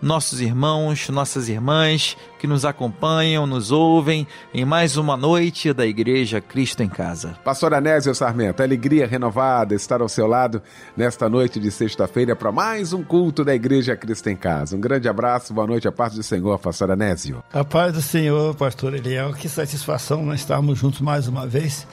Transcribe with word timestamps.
nossos 0.00 0.40
irmãos, 0.40 1.08
nossas 1.08 1.48
irmãs 1.48 2.16
que 2.38 2.46
nos 2.46 2.64
acompanham, 2.64 3.46
nos 3.46 3.70
ouvem 3.70 4.26
em 4.52 4.64
mais 4.64 4.96
uma 4.96 5.16
noite 5.16 5.72
da 5.72 5.86
Igreja 5.86 6.40
Cristo 6.40 6.82
em 6.82 6.88
Casa. 6.88 7.36
Pastor 7.42 7.72
Anésio 7.72 8.14
Sarmento, 8.14 8.62
alegria 8.62 9.06
renovada 9.06 9.74
estar 9.74 10.00
ao 10.00 10.08
seu 10.08 10.26
lado 10.26 10.62
nesta 10.96 11.28
noite 11.28 11.58
de 11.58 11.70
sexta-feira 11.70 12.36
para 12.36 12.52
mais 12.52 12.92
um 12.92 13.02
culto 13.02 13.44
da 13.44 13.54
Igreja 13.54 13.96
Cristo 13.96 14.28
em 14.28 14.36
Casa. 14.36 14.76
Um 14.76 14.80
grande 14.80 15.08
abraço, 15.08 15.54
boa 15.54 15.66
noite, 15.66 15.88
a 15.88 15.92
paz 15.92 16.14
do 16.14 16.22
Senhor, 16.22 16.58
Pastor 16.58 16.90
Anésio. 16.90 17.42
A 17.52 17.64
paz 17.64 17.92
do 17.92 18.02
Senhor, 18.02 18.54
Pastor 18.54 18.94
Eliel, 18.94 19.32
que 19.32 19.48
satisfação 19.48 20.22
nós 20.24 20.40
estarmos 20.40 20.78
juntos 20.78 21.00
mais 21.00 21.26
uma 21.28 21.46
vez 21.46 21.86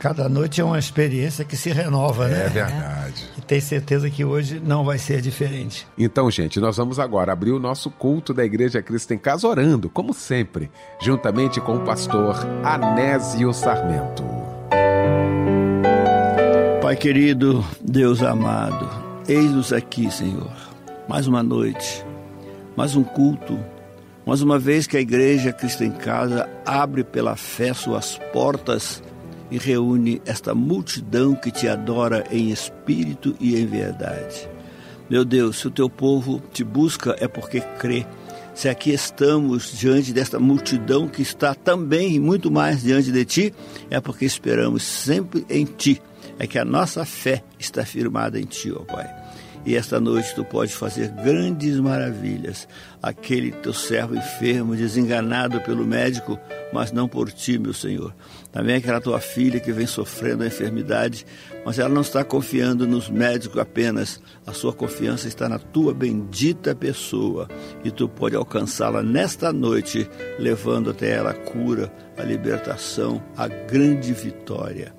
Cada 0.00 0.30
noite 0.30 0.62
é 0.62 0.64
uma 0.64 0.78
experiência 0.78 1.44
que 1.44 1.54
se 1.54 1.70
renova, 1.70 2.24
é 2.24 2.30
né? 2.30 2.46
É 2.46 2.48
verdade. 2.48 3.28
E 3.36 3.40
tem 3.42 3.60
certeza 3.60 4.08
que 4.08 4.24
hoje 4.24 4.58
não 4.58 4.82
vai 4.82 4.96
ser 4.96 5.20
diferente. 5.20 5.86
Então, 5.98 6.30
gente, 6.30 6.58
nós 6.58 6.78
vamos 6.78 6.98
agora 6.98 7.34
abrir 7.34 7.52
o 7.52 7.58
nosso 7.58 7.90
culto 7.90 8.32
da 8.32 8.42
Igreja 8.42 8.80
Cristo 8.80 9.12
em 9.12 9.18
Casa 9.18 9.46
orando, 9.46 9.90
como 9.90 10.14
sempre, 10.14 10.70
juntamente 11.02 11.60
com 11.60 11.76
o 11.76 11.84
pastor 11.84 12.34
Anésio 12.64 13.52
Sarmento. 13.52 14.24
Pai 16.80 16.96
querido, 16.96 17.62
Deus 17.82 18.22
amado, 18.22 18.88
eis-nos 19.28 19.70
aqui, 19.70 20.10
Senhor. 20.10 20.50
Mais 21.06 21.26
uma 21.26 21.42
noite, 21.42 22.02
mais 22.74 22.96
um 22.96 23.04
culto, 23.04 23.58
mais 24.24 24.40
uma 24.40 24.58
vez 24.58 24.86
que 24.86 24.96
a 24.96 25.00
Igreja 25.00 25.52
Cristo 25.52 25.84
em 25.84 25.92
Casa 25.92 26.48
abre 26.64 27.04
pela 27.04 27.36
fé 27.36 27.74
suas 27.74 28.18
portas 28.32 29.02
e 29.50 29.58
reúne 29.58 30.22
esta 30.24 30.54
multidão 30.54 31.34
que 31.34 31.50
te 31.50 31.66
adora 31.68 32.24
em 32.30 32.50
espírito 32.50 33.34
e 33.40 33.56
em 33.56 33.66
verdade. 33.66 34.48
Meu 35.08 35.24
Deus, 35.24 35.58
se 35.58 35.66
o 35.66 35.70
teu 35.70 35.90
povo 35.90 36.40
te 36.52 36.62
busca 36.62 37.16
é 37.18 37.26
porque 37.26 37.60
crê. 37.78 38.06
Se 38.54 38.68
aqui 38.68 38.90
estamos 38.90 39.78
diante 39.78 40.12
desta 40.12 40.38
multidão 40.38 41.08
que 41.08 41.22
está 41.22 41.54
também 41.54 42.14
e 42.14 42.20
muito 42.20 42.50
mais 42.50 42.82
diante 42.82 43.10
de 43.10 43.24
ti, 43.24 43.54
é 43.90 44.00
porque 44.00 44.24
esperamos 44.24 44.82
sempre 44.82 45.44
em 45.48 45.64
ti. 45.64 46.00
É 46.38 46.46
que 46.46 46.58
a 46.58 46.64
nossa 46.64 47.04
fé 47.04 47.42
está 47.58 47.84
firmada 47.84 48.38
em 48.38 48.44
ti, 48.44 48.70
ó 48.72 48.80
Pai. 48.80 49.08
E 49.64 49.76
esta 49.76 50.00
noite 50.00 50.34
tu 50.34 50.42
pode 50.44 50.72
fazer 50.72 51.08
grandes 51.08 51.78
maravilhas. 51.78 52.66
Aquele 53.02 53.50
teu 53.50 53.74
servo 53.74 54.16
enfermo, 54.16 54.74
desenganado 54.74 55.60
pelo 55.60 55.86
médico, 55.86 56.38
mas 56.72 56.92
não 56.92 57.06
por 57.06 57.30
ti, 57.30 57.58
meu 57.58 57.74
Senhor. 57.74 58.14
Também 58.52 58.76
aquela 58.76 59.00
tua 59.00 59.20
filha 59.20 59.60
que 59.60 59.72
vem 59.72 59.86
sofrendo 59.86 60.42
a 60.42 60.46
enfermidade, 60.46 61.24
mas 61.64 61.78
ela 61.78 61.88
não 61.88 62.00
está 62.00 62.24
confiando 62.24 62.86
nos 62.86 63.08
médicos 63.08 63.58
apenas. 63.58 64.20
A 64.46 64.52
sua 64.52 64.72
confiança 64.72 65.28
está 65.28 65.48
na 65.48 65.58
tua 65.58 65.94
bendita 65.94 66.74
pessoa. 66.74 67.48
E 67.84 67.90
tu 67.90 68.08
pode 68.08 68.34
alcançá-la 68.34 69.02
nesta 69.02 69.52
noite, 69.52 70.08
levando 70.38 70.90
até 70.90 71.10
ela 71.10 71.30
a 71.30 71.34
cura, 71.34 71.92
a 72.18 72.22
libertação, 72.22 73.22
a 73.36 73.46
grande 73.46 74.12
vitória. 74.12 74.92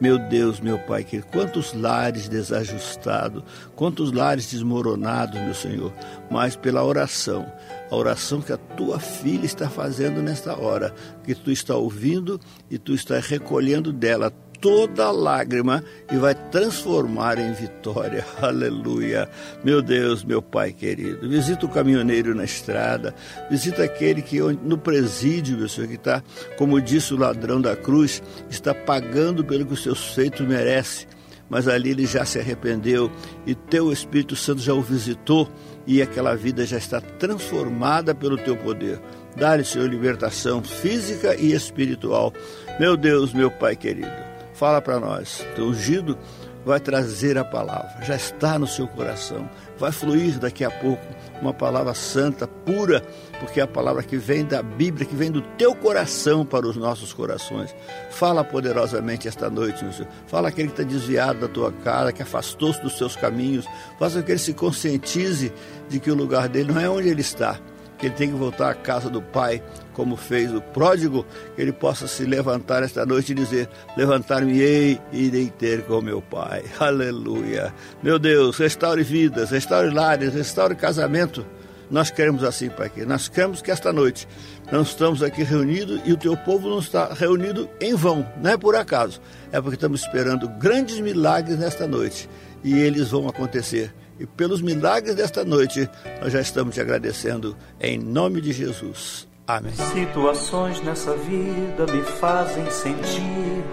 Meu 0.00 0.18
Deus, 0.18 0.60
meu 0.60 0.78
Pai, 0.78 1.04
que 1.04 1.22
quantos 1.22 1.72
lares 1.72 2.28
desajustados, 2.28 3.44
quantos 3.76 4.12
lares 4.12 4.50
desmoronados, 4.50 5.40
meu 5.40 5.54
Senhor, 5.54 5.92
mas 6.30 6.56
pela 6.56 6.84
oração, 6.84 7.46
a 7.90 7.94
oração 7.94 8.40
que 8.40 8.52
a 8.52 8.56
tua 8.56 8.98
filha 8.98 9.46
está 9.46 9.68
fazendo 9.68 10.20
nesta 10.20 10.58
hora, 10.58 10.92
que 11.22 11.34
tu 11.34 11.50
está 11.50 11.76
ouvindo 11.76 12.40
e 12.68 12.76
tu 12.76 12.92
está 12.92 13.18
recolhendo 13.20 13.92
dela 13.92 14.32
toda 14.64 15.10
lágrima 15.10 15.84
e 16.10 16.16
vai 16.16 16.34
transformar 16.34 17.38
em 17.38 17.52
vitória. 17.52 18.24
Aleluia. 18.40 19.28
Meu 19.62 19.82
Deus, 19.82 20.24
meu 20.24 20.40
Pai 20.40 20.72
querido. 20.72 21.28
Visita 21.28 21.66
o 21.66 21.68
caminhoneiro 21.68 22.34
na 22.34 22.44
estrada, 22.44 23.14
visita 23.50 23.84
aquele 23.84 24.22
que 24.22 24.40
no 24.40 24.78
presídio, 24.78 25.58
meu 25.58 25.68
Senhor, 25.68 25.86
que 25.86 25.96
está, 25.96 26.22
como 26.56 26.80
disse 26.80 27.12
o 27.12 27.18
ladrão 27.18 27.60
da 27.60 27.76
cruz, 27.76 28.22
está 28.48 28.72
pagando 28.72 29.44
pelo 29.44 29.66
que 29.66 29.74
os 29.74 29.82
seus 29.82 30.14
feitos 30.14 30.46
merecem. 30.46 31.08
Mas 31.50 31.68
ali 31.68 31.90
ele 31.90 32.06
já 32.06 32.24
se 32.24 32.38
arrependeu 32.38 33.12
e 33.46 33.54
teu 33.54 33.92
Espírito 33.92 34.34
Santo 34.34 34.62
já 34.62 34.72
o 34.72 34.80
visitou 34.80 35.46
e 35.86 36.00
aquela 36.00 36.34
vida 36.34 36.64
já 36.64 36.78
está 36.78 37.02
transformada 37.02 38.14
pelo 38.14 38.38
teu 38.38 38.56
poder. 38.56 38.98
Dá-lhe, 39.36 39.62
Senhor, 39.62 39.90
libertação 39.90 40.62
física 40.62 41.36
e 41.36 41.52
espiritual. 41.52 42.32
Meu 42.80 42.96
Deus, 42.96 43.34
meu 43.34 43.50
Pai 43.50 43.76
querido 43.76 44.33
fala 44.54 44.80
para 44.80 44.98
nós. 44.98 45.44
Teu 45.54 45.66
ungido 45.66 46.18
vai 46.64 46.80
trazer 46.80 47.36
a 47.36 47.44
palavra, 47.44 48.02
já 48.02 48.16
está 48.16 48.58
no 48.58 48.66
seu 48.66 48.88
coração, 48.88 49.48
vai 49.78 49.92
fluir 49.92 50.38
daqui 50.38 50.64
a 50.64 50.70
pouco 50.70 51.02
uma 51.42 51.52
palavra 51.52 51.92
santa, 51.92 52.46
pura, 52.46 53.02
porque 53.38 53.60
é 53.60 53.64
a 53.64 53.66
palavra 53.66 54.02
que 54.02 54.16
vem 54.16 54.44
da 54.44 54.62
Bíblia, 54.62 55.06
que 55.06 55.14
vem 55.14 55.30
do 55.30 55.42
teu 55.42 55.74
coração 55.74 56.44
para 56.46 56.66
os 56.66 56.74
nossos 56.74 57.12
corações. 57.12 57.74
Fala 58.10 58.42
poderosamente 58.42 59.28
esta 59.28 59.50
noite, 59.50 59.84
meu 59.84 59.92
Senhor. 59.92 60.08
Fala 60.26 60.48
aquele 60.48 60.68
que 60.68 60.80
está 60.80 60.84
desviado 60.84 61.40
da 61.40 61.48
tua 61.48 61.70
cara, 61.70 62.12
que 62.12 62.22
afastou-se 62.22 62.80
dos 62.80 62.96
seus 62.96 63.14
caminhos. 63.14 63.66
Faça 63.98 64.20
com 64.20 64.24
que 64.24 64.32
ele 64.32 64.38
se 64.38 64.54
conscientize 64.54 65.52
de 65.88 66.00
que 66.00 66.10
o 66.10 66.14
lugar 66.14 66.48
dele 66.48 66.72
não 66.72 66.80
é 66.80 66.88
onde 66.88 67.08
ele 67.08 67.20
está, 67.20 67.58
que 67.98 68.06
ele 68.06 68.14
tem 68.14 68.30
que 68.30 68.36
voltar 68.36 68.70
à 68.70 68.74
casa 68.74 69.10
do 69.10 69.20
Pai, 69.20 69.62
como 69.94 70.16
fez 70.16 70.52
o 70.52 70.60
pródigo, 70.60 71.24
que 71.54 71.62
ele 71.62 71.72
possa 71.72 72.06
se 72.06 72.24
levantar 72.24 72.82
esta 72.82 73.06
noite 73.06 73.32
e 73.32 73.34
dizer: 73.34 73.68
Levantar-me-ei 73.96 75.00
e 75.12 75.26
irei 75.26 75.48
ter 75.50 75.82
com 75.84 76.00
meu 76.02 76.20
Pai. 76.20 76.64
Aleluia. 76.78 77.72
Meu 78.02 78.18
Deus, 78.18 78.58
restaure 78.58 79.02
vidas, 79.02 79.50
restaure 79.50 79.90
lares, 79.90 80.34
restaure 80.34 80.74
casamento. 80.74 81.46
Nós 81.90 82.10
queremos 82.10 82.42
assim, 82.42 82.70
Pai, 82.70 82.88
que 82.88 83.04
nós 83.04 83.28
queremos 83.28 83.62
que 83.62 83.70
esta 83.70 83.92
noite 83.92 84.26
nós 84.72 84.88
estamos 84.88 85.22
aqui 85.22 85.42
reunidos 85.42 86.00
e 86.04 86.12
o 86.12 86.16
teu 86.16 86.36
povo 86.36 86.68
não 86.68 86.78
está 86.78 87.12
reunido 87.12 87.68
em 87.80 87.94
vão, 87.94 88.26
não 88.42 88.50
é 88.50 88.56
por 88.56 88.74
acaso, 88.74 89.20
é 89.52 89.60
porque 89.60 89.76
estamos 89.76 90.00
esperando 90.00 90.48
grandes 90.48 90.98
milagres 91.00 91.58
nesta 91.58 91.86
noite 91.86 92.28
e 92.62 92.74
eles 92.74 93.10
vão 93.10 93.28
acontecer. 93.28 93.94
E 94.18 94.26
pelos 94.26 94.62
milagres 94.62 95.14
desta 95.14 95.44
noite, 95.44 95.88
nós 96.20 96.32
já 96.32 96.40
estamos 96.40 96.74
te 96.74 96.80
agradecendo 96.80 97.56
em 97.80 97.98
nome 97.98 98.40
de 98.40 98.52
Jesus. 98.52 99.28
Amém. 99.46 99.72
Situações 99.72 100.80
nessa 100.82 101.14
vida 101.16 101.84
me 101.92 102.02
fazem 102.02 102.70
sentir 102.70 103.64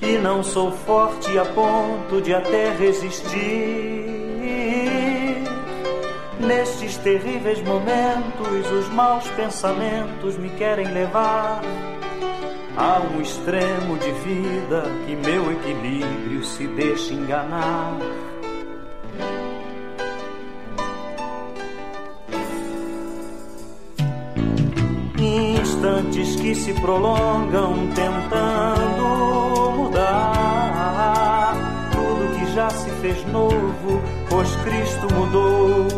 e 0.00 0.16
não 0.16 0.42
sou 0.42 0.72
forte 0.72 1.38
a 1.38 1.44
ponto 1.44 2.22
de 2.22 2.32
até 2.32 2.74
resistir. 2.74 3.38
Nestes 6.40 6.96
terríveis 6.96 7.60
momentos, 7.62 8.70
os 8.72 8.88
maus 8.88 9.28
pensamentos 9.32 10.38
me 10.38 10.48
querem 10.50 10.86
levar 10.86 11.60
a 12.78 13.00
um 13.00 13.20
extremo 13.20 13.98
de 13.98 14.10
vida 14.12 14.84
que 15.04 15.14
meu 15.16 15.52
equilíbrio 15.52 16.42
se 16.44 16.66
deixa 16.68 17.12
enganar. 17.12 17.98
Instantes 25.98 26.36
que 26.36 26.54
se 26.54 26.72
prolongam 26.74 27.88
tentando 27.88 29.72
mudar 29.76 31.56
tudo 31.90 32.38
que 32.38 32.46
já 32.54 32.70
se 32.70 32.88
fez 33.00 33.26
novo, 33.26 34.00
pois 34.30 34.48
Cristo 34.62 35.12
mudou. 35.12 35.88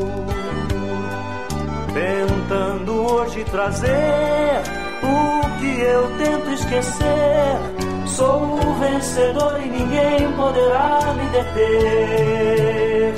Tentando 1.92 2.94
hoje 3.12 3.44
trazer 3.44 4.62
o 5.02 5.58
que 5.58 5.80
eu 5.80 6.10
tento 6.16 6.50
esquecer. 6.50 7.58
Sou 8.06 8.54
o 8.54 8.74
vencedor 8.76 9.60
e 9.62 9.68
ninguém 9.68 10.32
poderá 10.32 11.14
me 11.14 11.26
deter. 11.28 13.14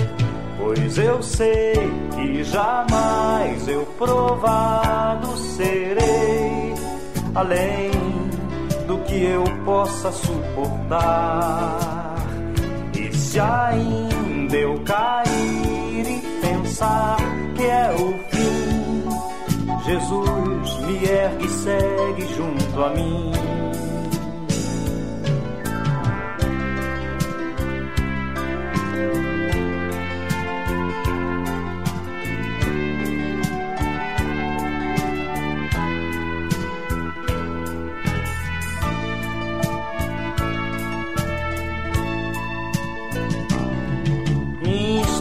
Pois 0.59 0.99
eu 0.99 1.23
sei 1.23 1.75
que 2.17 2.43
jamais 2.43 3.69
eu 3.69 3.87
provado 3.97 5.33
serei, 5.53 6.42
além 7.35 7.91
do 8.87 8.99
que 9.05 9.25
eu 9.25 9.45
possa 9.65 10.13
suportar. 10.13 11.79
E 12.99 13.15
se 13.15 13.41
ainda 13.41 14.57
eu 14.57 14.79
cair 14.81 16.07
e 16.07 16.23
pensar 16.41 17.17
que 17.55 17.63
é 17.63 17.95
o 17.95 18.19
fim, 18.31 19.05
Jesus 19.85 20.77
me 20.87 21.05
ergue 21.05 21.47
e 21.47 21.51
segue 21.51 22.35
junto 22.37 22.83
a 22.83 22.91
mim. 22.91 23.52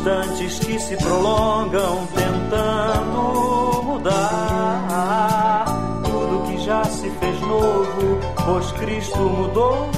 Instantes 0.02 0.58
que 0.58 0.80
se 0.80 0.98
prolongam 0.98 2.08
tentando 2.08 3.84
mudar 3.84 5.66
tudo 6.04 6.44
que 6.48 6.58
já 6.66 6.84
se 6.86 7.08
fez 7.08 7.40
novo, 7.42 8.20
pois 8.44 8.72
Cristo 8.72 9.20
mudou. 9.20 9.92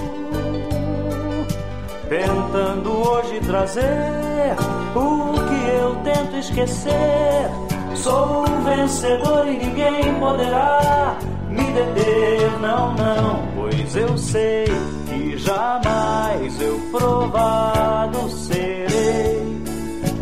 Tentando 2.09 2.91
hoje 2.91 3.39
trazer 3.47 4.55
o 4.93 5.35
que 5.47 5.69
eu 5.69 5.95
tento 6.03 6.35
esquecer. 6.35 7.49
Sou 7.95 8.41
um 8.45 8.61
vencedor 8.65 9.47
e 9.47 9.57
ninguém 9.57 10.19
poderá 10.19 11.17
me 11.47 11.63
deter, 11.63 12.59
não, 12.59 12.93
não, 12.95 13.47
pois 13.55 13.95
eu 13.95 14.17
sei 14.17 14.65
que 15.07 15.37
jamais 15.37 16.61
eu 16.61 16.77
provado 16.91 18.29
serei 18.31 19.12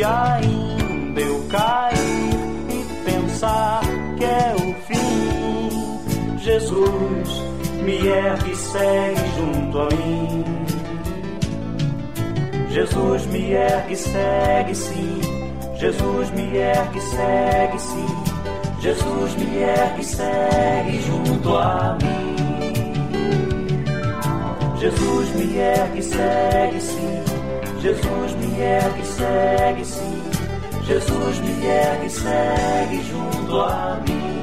Se 0.00 0.04
ainda 0.04 1.20
eu 1.20 1.46
cair 1.50 1.92
e 2.70 3.04
pensar 3.04 3.82
que 4.16 4.24
é 4.24 4.54
o 4.56 4.74
fim, 4.86 6.38
Jesus 6.38 7.28
me 7.84 8.08
ergue 8.08 8.50
e 8.50 8.56
segue 8.56 9.20
junto 9.36 9.78
a 9.78 9.88
mim. 9.90 10.44
Jesus 12.70 13.26
me 13.26 13.52
ergue 13.52 13.92
e 13.92 13.96
segue 13.96 14.74
sim. 14.74 15.20
Jesus 15.76 16.30
me 16.30 16.56
ergue 16.56 16.98
e 16.98 17.02
segue 17.02 17.78
sim. 17.78 18.24
Jesus 18.80 19.34
me 19.36 19.58
ergue 19.58 20.00
e 20.00 20.04
segue 20.04 21.02
junto 21.02 21.56
a 21.58 21.98
mim. 22.00 22.36
Jesus 24.78 25.34
me 25.34 25.58
ergue 25.58 25.98
e 25.98 26.02
segue 26.02 26.80
sim. 26.80 27.19
Jesus 27.80 28.34
me 28.34 28.60
ergue 28.60 29.06
segue 29.06 29.84
sim. 29.86 30.22
Jesus 30.84 31.38
me 31.40 31.66
ergue 31.66 32.10
segue 32.10 33.02
junto 33.04 33.58
a 33.58 34.02
mim. 34.06 34.42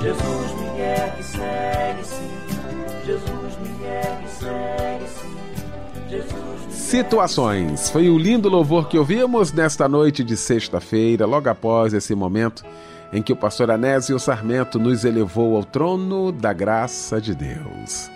Jesus 0.00 0.54
me 0.58 0.80
ergue 0.80 1.22
segue 1.22 2.04
sim. 2.04 2.30
Jesus 3.06 3.58
me 3.62 3.86
ergue 3.86 4.28
segue 4.28 5.06
sim. 5.06 6.70
Situações. 6.70 7.88
Foi 7.88 8.10
o 8.10 8.18
lindo 8.18 8.48
louvor 8.48 8.88
que 8.88 8.98
ouvimos 8.98 9.52
nesta 9.52 9.88
noite 9.88 10.24
de 10.24 10.36
sexta-feira, 10.36 11.24
logo 11.24 11.48
após 11.48 11.94
esse 11.94 12.16
momento 12.16 12.64
em 13.12 13.22
que 13.22 13.32
o 13.32 13.36
pastor 13.36 13.70
Anésio 13.70 14.18
Sarmento 14.18 14.76
nos 14.76 15.04
elevou 15.04 15.56
ao 15.56 15.62
trono 15.62 16.32
da 16.32 16.52
graça 16.52 17.20
de 17.20 17.32
Deus. 17.32 18.10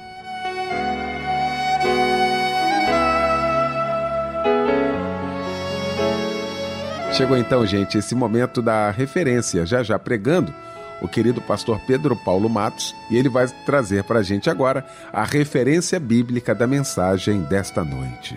Chegou 7.17 7.37
então, 7.37 7.65
gente, 7.65 7.97
esse 7.97 8.13
momento 8.13 8.61
da 8.61 8.91
referência, 8.91 9.65
já 9.65 9.85
já 9.85 9.97
pregando 10.01 10.53
o 11.01 11.07
querido 11.07 11.41
pastor 11.41 11.79
Pedro 11.87 12.17
Paulo 12.17 12.49
Matos, 12.49 12.93
e 13.09 13.17
ele 13.17 13.29
vai 13.29 13.47
trazer 13.65 14.03
para 14.03 14.19
a 14.19 14.23
gente 14.23 14.51
agora 14.51 14.85
a 15.13 15.23
referência 15.23 16.01
bíblica 16.01 16.53
da 16.53 16.67
mensagem 16.67 17.43
desta 17.43 17.85
noite. 17.85 18.37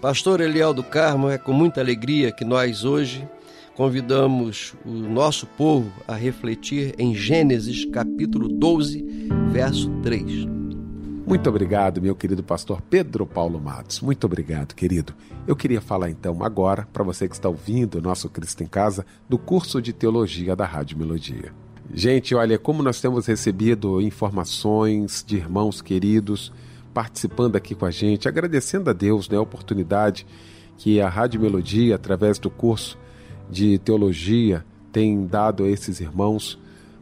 Pastor 0.00 0.40
Eliel 0.40 0.74
do 0.74 0.82
Carmo, 0.82 1.30
é 1.30 1.38
com 1.38 1.52
muita 1.52 1.80
alegria 1.80 2.32
que 2.32 2.44
nós 2.44 2.84
hoje 2.84 3.28
convidamos 3.76 4.74
o 4.84 4.90
nosso 4.90 5.46
povo 5.46 5.92
a 6.08 6.16
refletir 6.16 6.96
em 6.98 7.14
Gênesis 7.14 7.84
capítulo 7.84 8.48
12, 8.48 9.04
verso 9.52 9.88
3. 10.02 10.65
Muito 11.26 11.50
obrigado, 11.50 12.00
meu 12.00 12.14
querido 12.14 12.44
pastor 12.44 12.80
Pedro 12.80 13.26
Paulo 13.26 13.60
Matos. 13.60 14.00
Muito 14.00 14.24
obrigado, 14.24 14.76
querido. 14.76 15.12
Eu 15.44 15.56
queria 15.56 15.80
falar 15.80 16.08
então 16.08 16.44
agora, 16.44 16.86
para 16.92 17.02
você 17.02 17.26
que 17.26 17.34
está 17.34 17.48
ouvindo 17.48 17.98
o 17.98 18.00
nosso 18.00 18.28
Cristo 18.28 18.62
em 18.62 18.66
Casa, 18.68 19.04
do 19.28 19.36
curso 19.36 19.82
de 19.82 19.92
teologia 19.92 20.54
da 20.54 20.64
Rádio 20.64 20.96
Melodia. 20.96 21.52
Gente, 21.92 22.32
olha 22.32 22.56
como 22.60 22.80
nós 22.80 23.00
temos 23.00 23.26
recebido 23.26 24.00
informações 24.00 25.24
de 25.26 25.34
irmãos 25.34 25.82
queridos 25.82 26.52
participando 26.94 27.56
aqui 27.56 27.74
com 27.74 27.86
a 27.86 27.90
gente, 27.90 28.28
agradecendo 28.28 28.88
a 28.88 28.92
Deus 28.92 29.28
né, 29.28 29.36
a 29.36 29.40
oportunidade 29.40 30.24
que 30.78 31.00
a 31.00 31.08
Rádio 31.08 31.40
Melodia, 31.40 31.96
através 31.96 32.38
do 32.38 32.50
curso 32.50 32.96
de 33.50 33.78
teologia, 33.78 34.64
tem 34.92 35.26
dado 35.26 35.64
a 35.64 35.68
esses 35.68 35.98
irmãos 35.98 36.56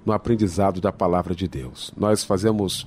no 0.05 0.15
aprendizado 0.15 0.81
da 0.81 0.91
palavra 0.91 1.35
de 1.35 1.47
Deus. 1.47 1.93
Nós 1.95 2.25
fazemos 2.25 2.87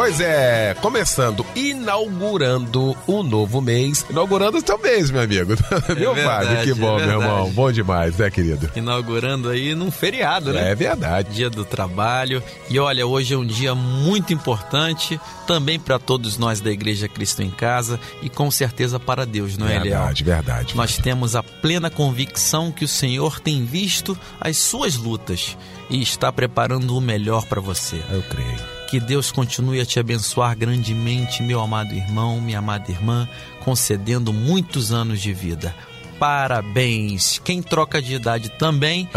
Pois 0.00 0.18
é, 0.18 0.74
começando, 0.80 1.44
inaugurando 1.54 2.96
o 3.06 3.22
novo 3.22 3.60
mês. 3.60 4.06
Inaugurando 4.08 4.56
o 4.56 4.66
seu 4.66 4.78
mês, 4.78 5.10
meu 5.10 5.20
amigo. 5.20 5.52
É 5.90 5.94
meu 5.94 6.14
verdade, 6.14 6.46
Fábio, 6.46 6.62
que 6.64 6.80
bom, 6.80 6.98
é 6.98 7.06
meu 7.06 7.20
irmão. 7.20 7.50
Bom 7.50 7.70
demais, 7.70 8.16
né, 8.16 8.30
querido? 8.30 8.70
Inaugurando 8.74 9.50
aí 9.50 9.74
num 9.74 9.90
feriado, 9.90 10.54
né? 10.54 10.70
É 10.70 10.74
verdade. 10.74 11.34
Dia 11.34 11.50
do 11.50 11.66
trabalho. 11.66 12.42
E 12.70 12.78
olha, 12.78 13.06
hoje 13.06 13.34
é 13.34 13.36
um 13.36 13.44
dia 13.44 13.74
muito 13.74 14.32
importante 14.32 15.20
também 15.46 15.78
para 15.78 15.98
todos 15.98 16.38
nós 16.38 16.62
da 16.62 16.70
Igreja 16.70 17.06
Cristo 17.06 17.42
em 17.42 17.50
Casa 17.50 18.00
e 18.22 18.30
com 18.30 18.50
certeza 18.50 18.98
para 18.98 19.26
Deus, 19.26 19.58
não 19.58 19.66
é, 19.66 19.78
Leal? 19.78 19.82
Verdade, 19.82 20.24
verdade. 20.24 20.76
Nós 20.76 20.96
temos 20.96 21.36
a 21.36 21.42
plena 21.42 21.90
convicção 21.90 22.72
que 22.72 22.86
o 22.86 22.88
Senhor 22.88 23.38
tem 23.38 23.66
visto 23.66 24.18
as 24.40 24.56
suas 24.56 24.96
lutas 24.96 25.58
e 25.90 26.00
está 26.00 26.32
preparando 26.32 26.96
o 26.96 27.00
melhor 27.02 27.44
para 27.44 27.60
você. 27.60 28.02
Eu 28.10 28.22
creio. 28.22 28.79
Que 28.90 28.98
Deus 28.98 29.30
continue 29.30 29.80
a 29.80 29.86
te 29.86 30.00
abençoar 30.00 30.56
grandemente, 30.56 31.44
meu 31.44 31.60
amado 31.60 31.94
irmão, 31.94 32.40
minha 32.40 32.58
amada 32.58 32.90
irmã, 32.90 33.28
concedendo 33.64 34.32
muitos 34.32 34.90
anos 34.90 35.20
de 35.20 35.32
vida. 35.32 35.72
Parabéns! 36.18 37.40
Quem 37.44 37.62
troca 37.62 38.02
de 38.02 38.14
idade 38.14 38.48
também 38.50 39.08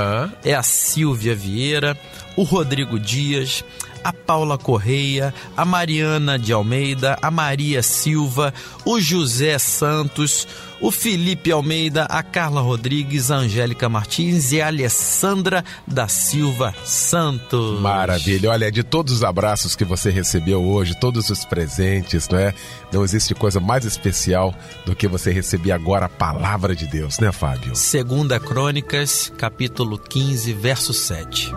é 0.45 0.53
a 0.53 0.61
Silvia 0.61 1.35
Vieira, 1.35 1.99
o 2.35 2.43
Rodrigo 2.43 2.99
Dias, 2.99 3.65
a 4.03 4.13
Paula 4.13 4.59
Correia, 4.59 5.33
a 5.57 5.65
Mariana 5.65 6.37
de 6.37 6.53
Almeida, 6.53 7.17
a 7.19 7.31
Maria 7.31 7.81
Silva, 7.81 8.53
o 8.85 8.99
José 8.99 9.57
Santos, 9.57 10.47
o 10.83 10.91
Felipe 10.91 11.49
Almeida, 11.49 12.03
a 12.09 12.21
Carla 12.21 12.59
Rodrigues, 12.59 13.31
a 13.31 13.37
Angélica 13.37 13.87
Martins 13.87 14.51
e 14.51 14.61
a 14.61 14.67
Alessandra 14.67 15.63
da 15.87 16.09
Silva 16.09 16.75
Santos. 16.83 17.79
Maravilha. 17.79 18.51
Olha, 18.51 18.69
de 18.69 18.83
todos 18.83 19.13
os 19.13 19.23
abraços 19.23 19.77
que 19.77 19.85
você 19.85 20.09
recebeu 20.09 20.61
hoje, 20.61 20.99
todos 20.99 21.29
os 21.29 21.45
presentes, 21.45 22.27
não 22.27 22.37
é? 22.37 22.53
Não 22.91 23.01
existe 23.01 23.33
coisa 23.33 23.61
mais 23.61 23.85
especial 23.85 24.53
do 24.85 24.93
que 24.93 25.07
você 25.07 25.31
receber 25.31 25.71
agora 25.71 26.07
a 26.07 26.09
palavra 26.09 26.75
de 26.75 26.85
Deus, 26.85 27.17
né, 27.17 27.31
Fábio? 27.31 27.73
Segunda 27.77 28.37
Crônicas, 28.37 29.31
capítulo 29.37 29.97
15, 29.97 30.51
verso 30.51 30.93
7. 30.93 31.49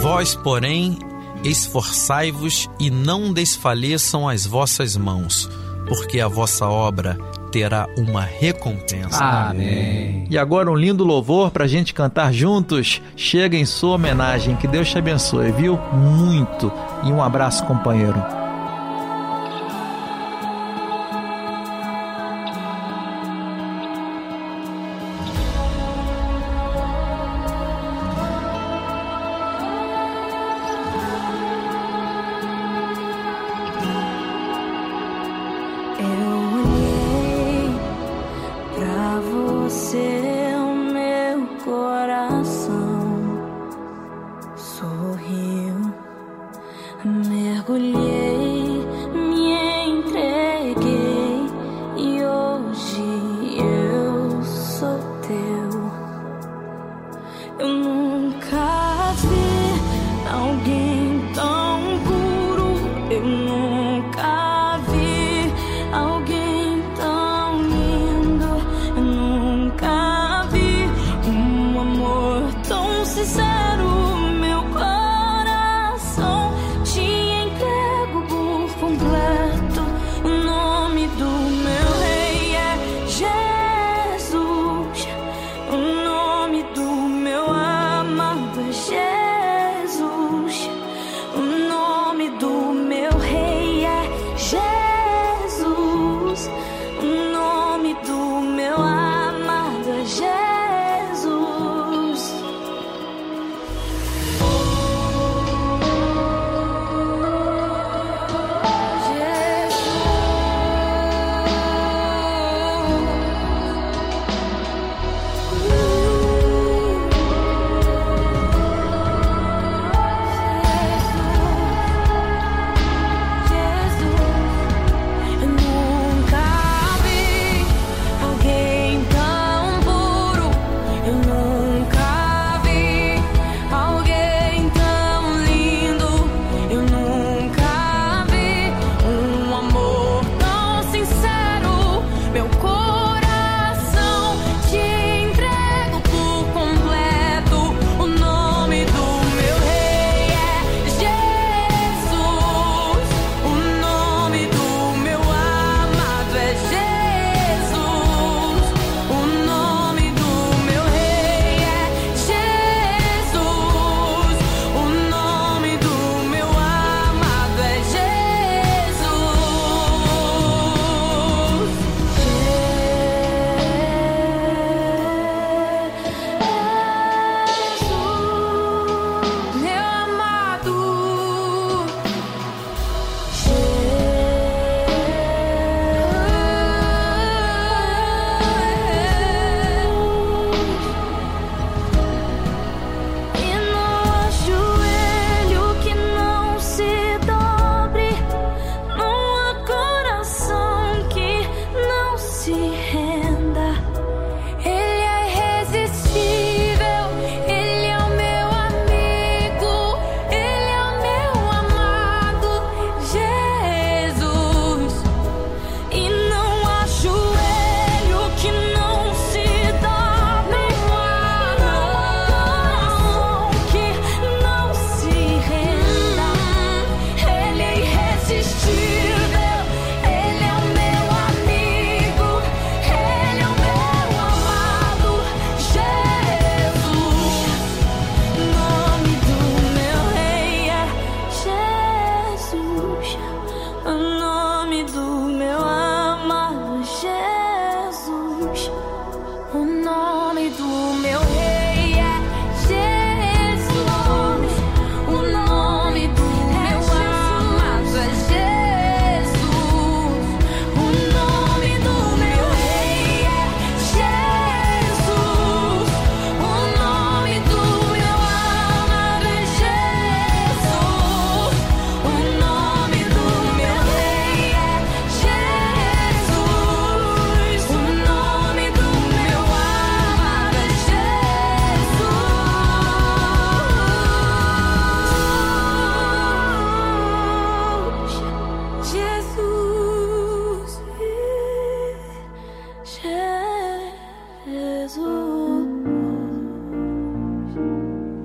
Vós, 0.00 0.34
porém, 0.34 0.98
esforçai-vos 1.44 2.66
e 2.80 2.90
não 2.90 3.30
desfaleçam 3.30 4.26
as 4.26 4.46
vossas 4.46 4.96
mãos, 4.96 5.50
porque 5.86 6.18
a 6.18 6.28
vossa 6.28 6.66
obra 6.66 7.18
terá 7.50 7.86
uma 7.96 8.22
recompensa. 8.22 9.22
Amém. 9.22 10.26
E 10.30 10.38
agora 10.38 10.70
um 10.70 10.74
lindo 10.74 11.04
louvor 11.04 11.50
para 11.50 11.64
a 11.64 11.68
gente 11.68 11.94
cantar 11.94 12.32
juntos. 12.32 13.02
Chega 13.16 13.56
em 13.56 13.64
sua 13.64 13.94
homenagem. 13.96 14.56
Que 14.56 14.66
Deus 14.66 14.88
te 14.88 14.98
abençoe, 14.98 15.52
viu? 15.52 15.78
Muito. 15.92 16.72
E 17.04 17.12
um 17.12 17.22
abraço, 17.22 17.64
companheiro. 17.64 18.47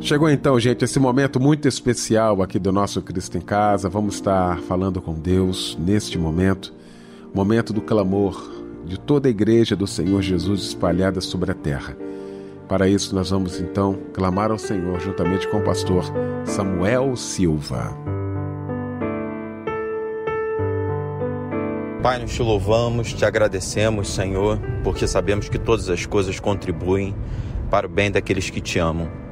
Chegou 0.03 0.29
então, 0.29 0.60
gente, 0.60 0.83
esse 0.83 1.00
momento 1.00 1.39
muito 1.39 1.65
especial 1.65 2.41
aqui 2.41 2.60
do 2.60 2.74
nosso 2.74 3.01
Cristo 3.01 3.38
em 3.38 3.41
Casa. 3.41 3.88
Vamos 3.88 4.15
estar 4.15 4.60
falando 4.63 5.01
com 5.01 5.13
Deus 5.13 5.77
neste 5.79 6.17
momento, 6.17 6.74
momento 7.33 7.72
do 7.72 7.81
clamor 7.81 8.51
de 8.83 9.00
toda 9.00 9.29
a 9.29 9.31
igreja 9.31 9.77
do 9.77 9.88
Senhor 9.88 10.22
Jesus 10.22 10.63
espalhada 10.63 11.22
sobre 11.22 11.51
a 11.51 11.53
terra. 11.53 11.95
Para 12.67 12.89
isso, 12.89 13.15
nós 13.15 13.29
vamos 13.29 13.62
então 13.62 13.98
clamar 14.12 14.51
ao 14.51 14.57
Senhor 14.57 15.00
juntamente 15.00 15.48
com 15.48 15.60
o 15.60 15.63
pastor 15.63 16.03
Samuel 16.43 17.15
Silva. 17.15 17.98
Pai, 22.01 22.19
nós 22.19 22.33
te 22.33 22.41
louvamos, 22.41 23.13
te 23.13 23.24
agradecemos, 23.24 24.10
Senhor, 24.10 24.60
porque 24.83 25.07
sabemos 25.07 25.48
que 25.48 25.57
todas 25.57 25.89
as 25.89 26.05
coisas 26.05 26.42
contribuem 26.42 27.16
para 27.72 27.87
o 27.87 27.89
bem 27.89 28.11
daqueles 28.11 28.50
que 28.50 28.59
te 28.59 28.77
amam. 28.79 29.23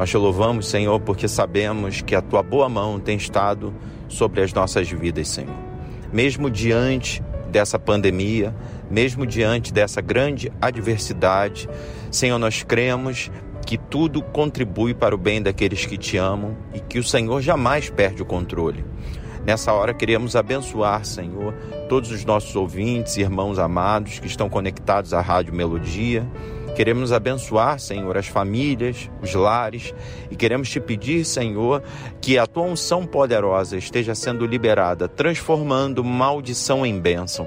Nós 0.00 0.08
te 0.08 0.16
louvamos, 0.16 0.66
Senhor, 0.66 0.98
porque 0.98 1.28
sabemos 1.28 2.00
que 2.00 2.14
a 2.14 2.22
tua 2.22 2.42
boa 2.42 2.70
mão 2.70 2.98
tem 2.98 3.18
estado 3.18 3.70
sobre 4.08 4.40
as 4.40 4.50
nossas 4.50 4.90
vidas, 4.90 5.28
Senhor. 5.28 5.54
Mesmo 6.10 6.48
diante 6.48 7.22
dessa 7.50 7.78
pandemia, 7.78 8.56
mesmo 8.90 9.26
diante 9.26 9.70
dessa 9.74 10.00
grande 10.00 10.50
adversidade, 10.58 11.68
Senhor, 12.10 12.38
nós 12.38 12.62
cremos 12.62 13.30
que 13.66 13.76
tudo 13.76 14.22
contribui 14.22 14.94
para 14.94 15.14
o 15.14 15.18
bem 15.18 15.42
daqueles 15.42 15.84
que 15.84 15.98
te 15.98 16.16
amam 16.16 16.56
e 16.72 16.80
que 16.80 16.98
o 16.98 17.04
Senhor 17.04 17.42
jamais 17.42 17.90
perde 17.90 18.22
o 18.22 18.24
controle. 18.24 18.82
Nessa 19.44 19.70
hora 19.74 19.92
queremos 19.92 20.34
abençoar, 20.34 21.04
Senhor, 21.04 21.52
todos 21.90 22.10
os 22.10 22.24
nossos 22.24 22.56
ouvintes, 22.56 23.18
irmãos 23.18 23.58
amados 23.58 24.18
que 24.18 24.26
estão 24.26 24.48
conectados 24.48 25.12
à 25.12 25.20
Rádio 25.20 25.52
Melodia 25.52 26.26
Queremos 26.74 27.12
abençoar, 27.12 27.78
Senhor, 27.78 28.16
as 28.16 28.26
famílias, 28.26 29.10
os 29.22 29.34
lares 29.34 29.94
e 30.30 30.36
queremos 30.36 30.68
te 30.68 30.80
pedir, 30.80 31.24
Senhor, 31.24 31.82
que 32.20 32.38
a 32.38 32.46
tua 32.46 32.64
unção 32.64 33.04
poderosa 33.04 33.76
esteja 33.76 34.14
sendo 34.14 34.46
liberada, 34.46 35.08
transformando 35.08 36.02
maldição 36.02 36.86
em 36.86 36.98
bênção 36.98 37.46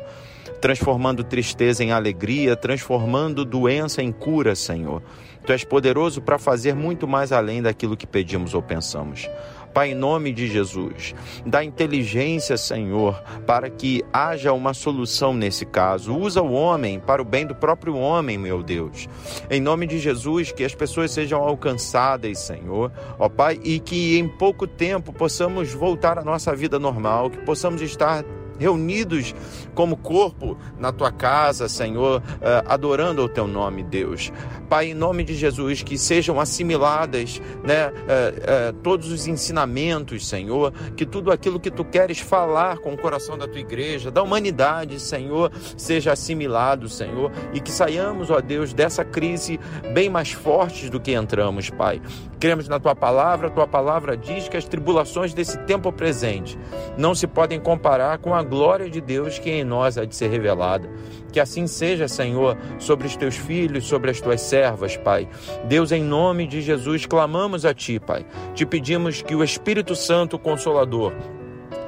transformando 0.64 1.26
tristeza 1.26 1.84
em 1.84 1.92
alegria, 1.92 2.56
transformando 2.56 3.44
doença 3.44 4.02
em 4.02 4.14
cura, 4.14 4.56
Senhor. 4.56 5.04
Tu 5.46 5.52
és 5.52 5.66
poderoso 5.66 6.22
para 6.22 6.40
fazer 6.40 6.74
muito 6.74 7.06
mais 7.06 7.34
além 7.34 7.62
daquilo 7.62 7.98
que 7.98 8.08
pedimos 8.08 8.54
ou 8.54 8.62
pensamos. 8.62 9.30
Pai, 9.74 9.92
em 9.92 9.96
nome 9.96 10.32
de 10.32 10.48
Jesus, 10.48 11.16
dá 11.46 11.64
inteligência, 11.64 12.56
Senhor, 12.58 13.22
para 13.48 13.70
que 13.70 14.04
haja 14.14 14.54
uma 14.54 14.74
solução 14.74 15.34
nesse 15.34 15.66
caso. 15.66 16.16
Usa 16.16 16.42
o 16.42 16.54
homem 16.54 17.00
para 17.00 17.22
o 17.22 17.26
bem 17.26 17.46
do 17.46 17.56
próprio 17.56 17.98
homem, 17.98 18.38
meu 18.38 18.62
Deus. 18.62 19.10
Em 19.50 19.60
nome 19.60 19.88
de 19.88 19.98
Jesus, 19.98 20.52
que 20.52 20.64
as 20.64 20.76
pessoas 20.76 21.12
sejam 21.12 21.42
alcançadas, 21.42 22.38
Senhor, 22.40 22.92
ó 23.18 23.28
Pai, 23.28 23.60
e 23.64 23.80
que 23.80 24.18
em 24.20 24.28
pouco 24.28 24.68
tempo 24.68 25.12
possamos 25.12 25.74
voltar 25.74 26.20
à 26.20 26.24
nossa 26.24 26.56
vida 26.56 26.78
normal, 26.78 27.32
que 27.32 27.40
possamos 27.40 27.82
estar 27.82 28.24
reunidos 28.60 29.34
como 29.74 29.98
corpo 29.98 30.58
na 30.78 30.92
tua 30.92 31.12
casa, 31.12 31.68
Senhor, 31.68 32.22
eh, 32.42 32.64
adorando 32.68 33.24
o 33.24 33.30
teu 33.30 33.48
nome, 33.48 33.84
Deus. 33.84 34.32
Pai, 34.70 34.92
em 34.92 34.94
nome 34.94 35.24
de 35.24 35.36
Jesus, 35.36 35.84
que 35.84 35.98
sejam 35.98 36.40
assimiladas 36.40 37.42
né, 37.64 37.92
eh, 38.08 38.34
eh, 38.46 38.74
todos 38.84 39.12
os 39.12 39.28
ensinamentos, 39.28 40.28
Senhor, 40.28 40.72
que 40.96 41.06
tudo 41.06 41.32
aquilo 41.32 41.60
que 41.60 41.72
tu 41.72 41.84
queres 41.84 42.20
falar 42.20 42.78
com 42.78 42.94
o 42.94 42.98
coração 42.98 43.38
da 43.38 43.48
tua 43.48 43.60
igreja, 43.60 44.12
da 44.12 44.22
humanidade, 44.22 45.00
Senhor, 45.00 45.52
seja 45.78 46.14
assimilado, 46.14 46.88
Senhor, 46.88 47.32
e 47.54 47.60
que 47.60 47.72
saiamos, 47.72 48.30
ó 48.30 48.40
Deus, 48.40 48.74
dessa 48.74 49.04
crise 49.04 49.60
bem 49.94 50.10
mais 50.10 50.32
fortes 50.32 50.90
do 50.90 51.00
que 51.00 51.14
entramos, 51.14 51.70
Pai. 51.70 52.02
Cremos 52.40 52.68
na 52.68 52.80
tua 52.80 52.96
palavra, 52.96 53.48
a 53.48 53.52
tua 53.52 53.68
palavra 53.68 54.18
diz 54.18 54.50
que 54.50 54.58
as 54.58 54.66
tribulações 54.66 55.34
desse 55.34 55.58
tempo 55.60 55.92
presente 55.92 56.60
não 56.98 57.16
se 57.16 57.26
podem 57.26 57.60
comparar 57.60 58.18
com 58.18 58.36
a 58.36 58.43
glória 58.44 58.90
de 58.90 59.02
Deus 59.02 59.40
que 59.40 59.50
em 59.50 59.64
nós 59.64 59.98
há 59.98 60.06
de 60.06 60.16
ser 60.16 60.30
revelada. 60.30 60.90
Que 61.32 61.40
assim 61.40 61.68
seja, 61.68 62.08
Senhor, 62.08 62.58
sobre 62.80 63.08
os 63.08 63.16
teus 63.16 63.36
filhos, 63.36 63.88
sobre 63.88 64.12
as 64.12 64.22
tuas 64.22 64.42
servas, 64.42 64.96
Pai. 64.98 65.28
Deus, 65.66 65.92
em 65.92 66.04
nome 66.04 66.46
de 66.48 66.62
Jesus, 66.62 67.06
clamamos 67.06 67.66
a 67.66 67.74
Ti, 67.74 68.00
Pai. 68.00 68.26
Te 68.54 68.66
pedimos 68.66 69.22
que 69.22 69.36
o 69.36 69.44
Espírito 69.44 69.96
Santo 69.96 70.38
Consolador 70.38 71.14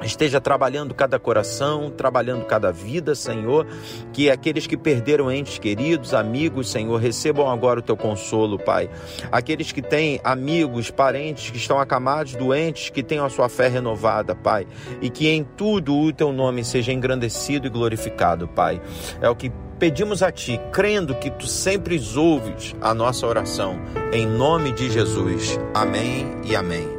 esteja 0.02 0.40
trabalhando 0.40 0.94
cada 0.94 1.18
coração, 1.18 1.90
trabalhando 1.90 2.44
cada 2.44 2.70
vida, 2.72 3.14
Senhor, 3.14 3.66
que 4.12 4.30
aqueles 4.30 4.66
que 4.66 4.76
perderam 4.76 5.30
entes 5.30 5.58
queridos, 5.58 6.14
amigos, 6.14 6.70
Senhor, 6.70 6.96
recebam 7.00 7.50
agora 7.50 7.80
o 7.80 7.82
teu 7.82 7.96
consolo, 7.96 8.58
Pai. 8.58 8.88
Aqueles 9.30 9.72
que 9.72 9.82
têm 9.82 10.20
amigos, 10.22 10.90
parentes 10.90 11.50
que 11.50 11.56
estão 11.56 11.78
acamados, 11.78 12.34
doentes, 12.34 12.90
que 12.90 13.02
tenham 13.02 13.24
a 13.24 13.30
sua 13.30 13.48
fé 13.48 13.68
renovada, 13.68 14.34
Pai, 14.34 14.66
e 15.00 15.10
que 15.10 15.28
em 15.28 15.44
tudo 15.44 15.96
o 15.96 16.12
teu 16.12 16.32
nome 16.32 16.64
seja 16.64 16.92
engrandecido 16.92 17.66
e 17.66 17.70
glorificado, 17.70 18.48
Pai. 18.48 18.80
É 19.20 19.28
o 19.28 19.36
que 19.36 19.50
pedimos 19.78 20.22
a 20.22 20.32
Ti, 20.32 20.60
crendo 20.72 21.14
que 21.14 21.30
Tu 21.30 21.46
sempre 21.46 22.00
ouves 22.16 22.74
a 22.80 22.94
nossa 22.94 23.26
oração. 23.26 23.78
Em 24.12 24.26
nome 24.26 24.72
de 24.72 24.90
Jesus. 24.90 25.58
Amém 25.74 26.26
e 26.44 26.54
amém. 26.56 26.95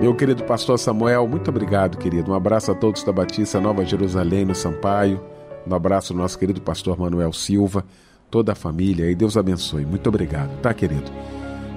Meu 0.00 0.14
querido 0.14 0.42
pastor 0.44 0.78
Samuel, 0.78 1.28
muito 1.28 1.50
obrigado, 1.50 1.98
querido. 1.98 2.32
Um 2.32 2.34
abraço 2.34 2.72
a 2.72 2.74
todos 2.74 3.04
da 3.04 3.12
Batista 3.12 3.60
Nova 3.60 3.84
Jerusalém, 3.84 4.46
no 4.46 4.54
Sampaio. 4.54 5.22
Um 5.66 5.74
abraço 5.74 6.14
ao 6.14 6.18
nosso 6.18 6.38
querido 6.38 6.58
pastor 6.62 6.98
Manuel 6.98 7.34
Silva, 7.34 7.84
toda 8.30 8.52
a 8.52 8.54
família 8.54 9.10
e 9.10 9.14
Deus 9.14 9.36
abençoe. 9.36 9.84
Muito 9.84 10.08
obrigado, 10.08 10.58
tá, 10.62 10.72
querido? 10.72 11.12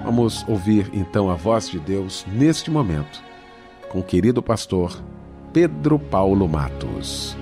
Vamos 0.05 0.47
ouvir 0.47 0.89
então 0.93 1.29
a 1.29 1.35
voz 1.35 1.69
de 1.69 1.79
Deus 1.79 2.25
neste 2.31 2.71
momento 2.71 3.21
com 3.89 3.99
o 3.99 4.03
querido 4.03 4.41
pastor 4.41 4.97
Pedro 5.51 5.99
Paulo 5.99 6.47
Matos. 6.47 7.35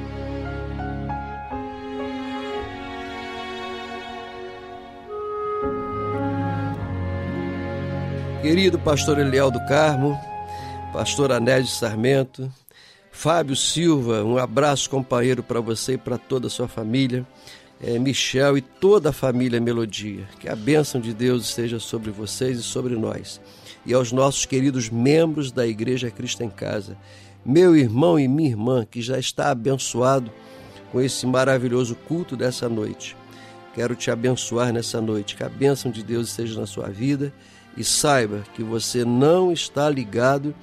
Querido 8.42 8.80
pastor 8.80 9.20
Eliel 9.20 9.52
do 9.52 9.64
Carmo, 9.68 10.20
pastor 10.92 11.32
Anésio 11.32 11.74
Sarmento, 11.74 12.52
Fábio 13.12 13.56
Silva, 13.56 14.26
um 14.26 14.38
abraço 14.38 14.90
companheiro 14.90 15.42
para 15.42 15.62
você 15.62 15.94
e 15.94 15.98
para 15.98 16.18
toda 16.18 16.48
a 16.48 16.50
sua 16.50 16.68
família, 16.68 17.26
é, 17.82 17.98
Michel 17.98 18.58
e 18.58 18.62
toda 18.62 19.10
a 19.10 19.14
família 19.14 19.62
Melodia. 19.62 20.28
Que 20.38 20.50
a 20.50 20.56
bênção 20.56 21.00
de 21.00 21.14
Deus 21.14 21.46
esteja 21.46 21.80
sobre 21.80 22.12
vocês 22.12 22.60
e 22.60 22.64
sobre 22.64 22.96
nós. 22.96 23.40
E 23.86 23.94
aos 23.94 24.12
nossos 24.12 24.46
queridos 24.46 24.90
membros 24.90 25.50
da 25.52 25.66
Igreja 25.66 26.12
Cristo 26.12 26.44
em 26.44 26.50
Casa, 26.50 26.98
meu 27.46 27.76
irmão 27.76 28.20
e 28.20 28.28
minha 28.28 28.50
irmã, 28.50 28.86
que 28.86 29.02
já 29.02 29.18
está 29.18 29.50
abençoado 29.50 30.30
com 30.92 31.00
esse 31.00 31.26
maravilhoso 31.26 31.96
culto 31.96 32.36
dessa 32.36 32.68
noite. 32.68 33.16
Quero 33.74 33.96
te 33.96 34.12
abençoar 34.12 34.74
nessa 34.74 35.00
noite, 35.00 35.38
que 35.38 35.44
a 35.44 35.50
bênção 35.50 35.90
de 35.90 36.04
Deus 36.04 36.30
esteja 36.30 36.60
na 36.60 36.68
sua 36.68 36.90
vida 36.90 37.34
e 37.78 37.84
saiba 37.84 38.44
que 38.54 38.62
você 38.62 39.06
não 39.06 39.52
está 39.52 39.90
ligado 39.90 40.54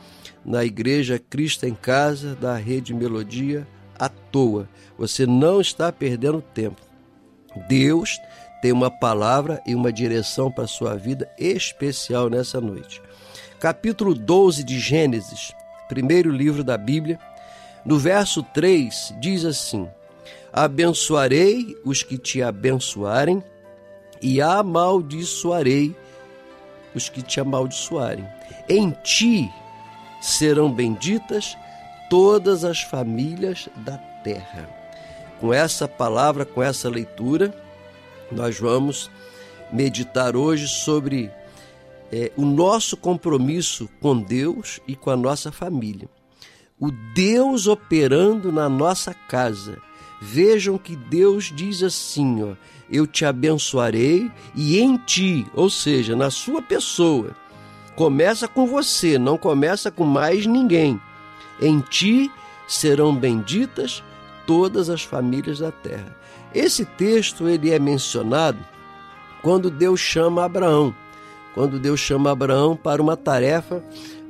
na 0.48 0.64
Igreja 0.64 1.18
Cristo 1.18 1.66
em 1.66 1.74
Casa 1.74 2.34
da 2.34 2.56
Rede 2.56 2.94
Melodia 2.94 3.68
à 3.98 4.08
toa. 4.08 4.66
Você 4.96 5.26
não 5.26 5.60
está 5.60 5.92
perdendo 5.92 6.40
tempo. 6.40 6.80
Deus 7.68 8.18
tem 8.62 8.72
uma 8.72 8.90
palavra 8.90 9.62
e 9.66 9.74
uma 9.74 9.92
direção 9.92 10.50
para 10.50 10.64
a 10.64 10.68
sua 10.68 10.96
vida 10.96 11.28
especial 11.38 12.30
nessa 12.30 12.62
noite. 12.62 13.02
Capítulo 13.60 14.14
12 14.14 14.64
de 14.64 14.80
Gênesis, 14.80 15.52
primeiro 15.86 16.30
livro 16.30 16.64
da 16.64 16.78
Bíblia, 16.78 17.18
no 17.84 17.98
verso 17.98 18.42
3 18.42 19.16
diz 19.20 19.44
assim: 19.44 19.86
Abençoarei 20.50 21.76
os 21.84 22.02
que 22.02 22.16
te 22.16 22.42
abençoarem 22.42 23.44
e 24.22 24.40
amaldiçoarei 24.40 25.94
os 26.94 27.10
que 27.10 27.20
te 27.20 27.38
amaldiçoarem. 27.38 28.26
Em 28.66 28.90
ti 29.04 29.50
serão 30.20 30.70
benditas 30.70 31.56
todas 32.08 32.64
as 32.64 32.80
famílias 32.82 33.68
da 33.76 33.98
terra. 33.98 34.68
Com 35.40 35.52
essa 35.52 35.86
palavra, 35.86 36.44
com 36.44 36.62
essa 36.62 36.88
leitura, 36.88 37.54
nós 38.30 38.58
vamos 38.58 39.10
meditar 39.72 40.34
hoje 40.34 40.66
sobre 40.66 41.30
é, 42.10 42.32
o 42.36 42.44
nosso 42.44 42.96
compromisso 42.96 43.88
com 44.00 44.18
Deus 44.20 44.80
e 44.86 44.96
com 44.96 45.10
a 45.10 45.16
nossa 45.16 45.52
família. 45.52 46.08
O 46.80 46.90
Deus 47.14 47.66
operando 47.66 48.50
na 48.50 48.68
nossa 48.68 49.12
casa. 49.12 49.78
Vejam 50.20 50.78
que 50.78 50.96
Deus 50.96 51.52
diz 51.54 51.82
assim: 51.82 52.42
ó, 52.42 52.54
eu 52.90 53.06
te 53.06 53.24
abençoarei 53.24 54.30
e 54.54 54.78
em 54.78 54.96
ti, 54.96 55.46
ou 55.54 55.70
seja, 55.70 56.16
na 56.16 56.30
sua 56.30 56.60
pessoa 56.60 57.36
Começa 57.98 58.46
com 58.46 58.64
você, 58.64 59.18
não 59.18 59.36
começa 59.36 59.90
com 59.90 60.04
mais 60.04 60.46
ninguém. 60.46 61.00
Em 61.60 61.80
ti 61.80 62.30
serão 62.68 63.12
benditas 63.12 64.04
todas 64.46 64.88
as 64.88 65.02
famílias 65.02 65.58
da 65.58 65.72
terra. 65.72 66.16
Esse 66.54 66.84
texto 66.84 67.48
ele 67.48 67.72
é 67.72 67.78
mencionado 67.80 68.60
quando 69.42 69.68
Deus 69.68 69.98
chama 69.98 70.44
Abraão. 70.44 70.94
Quando 71.56 71.80
Deus 71.80 71.98
chama 71.98 72.30
Abraão 72.30 72.76
para 72.76 73.02
uma 73.02 73.16
tarefa, 73.16 73.82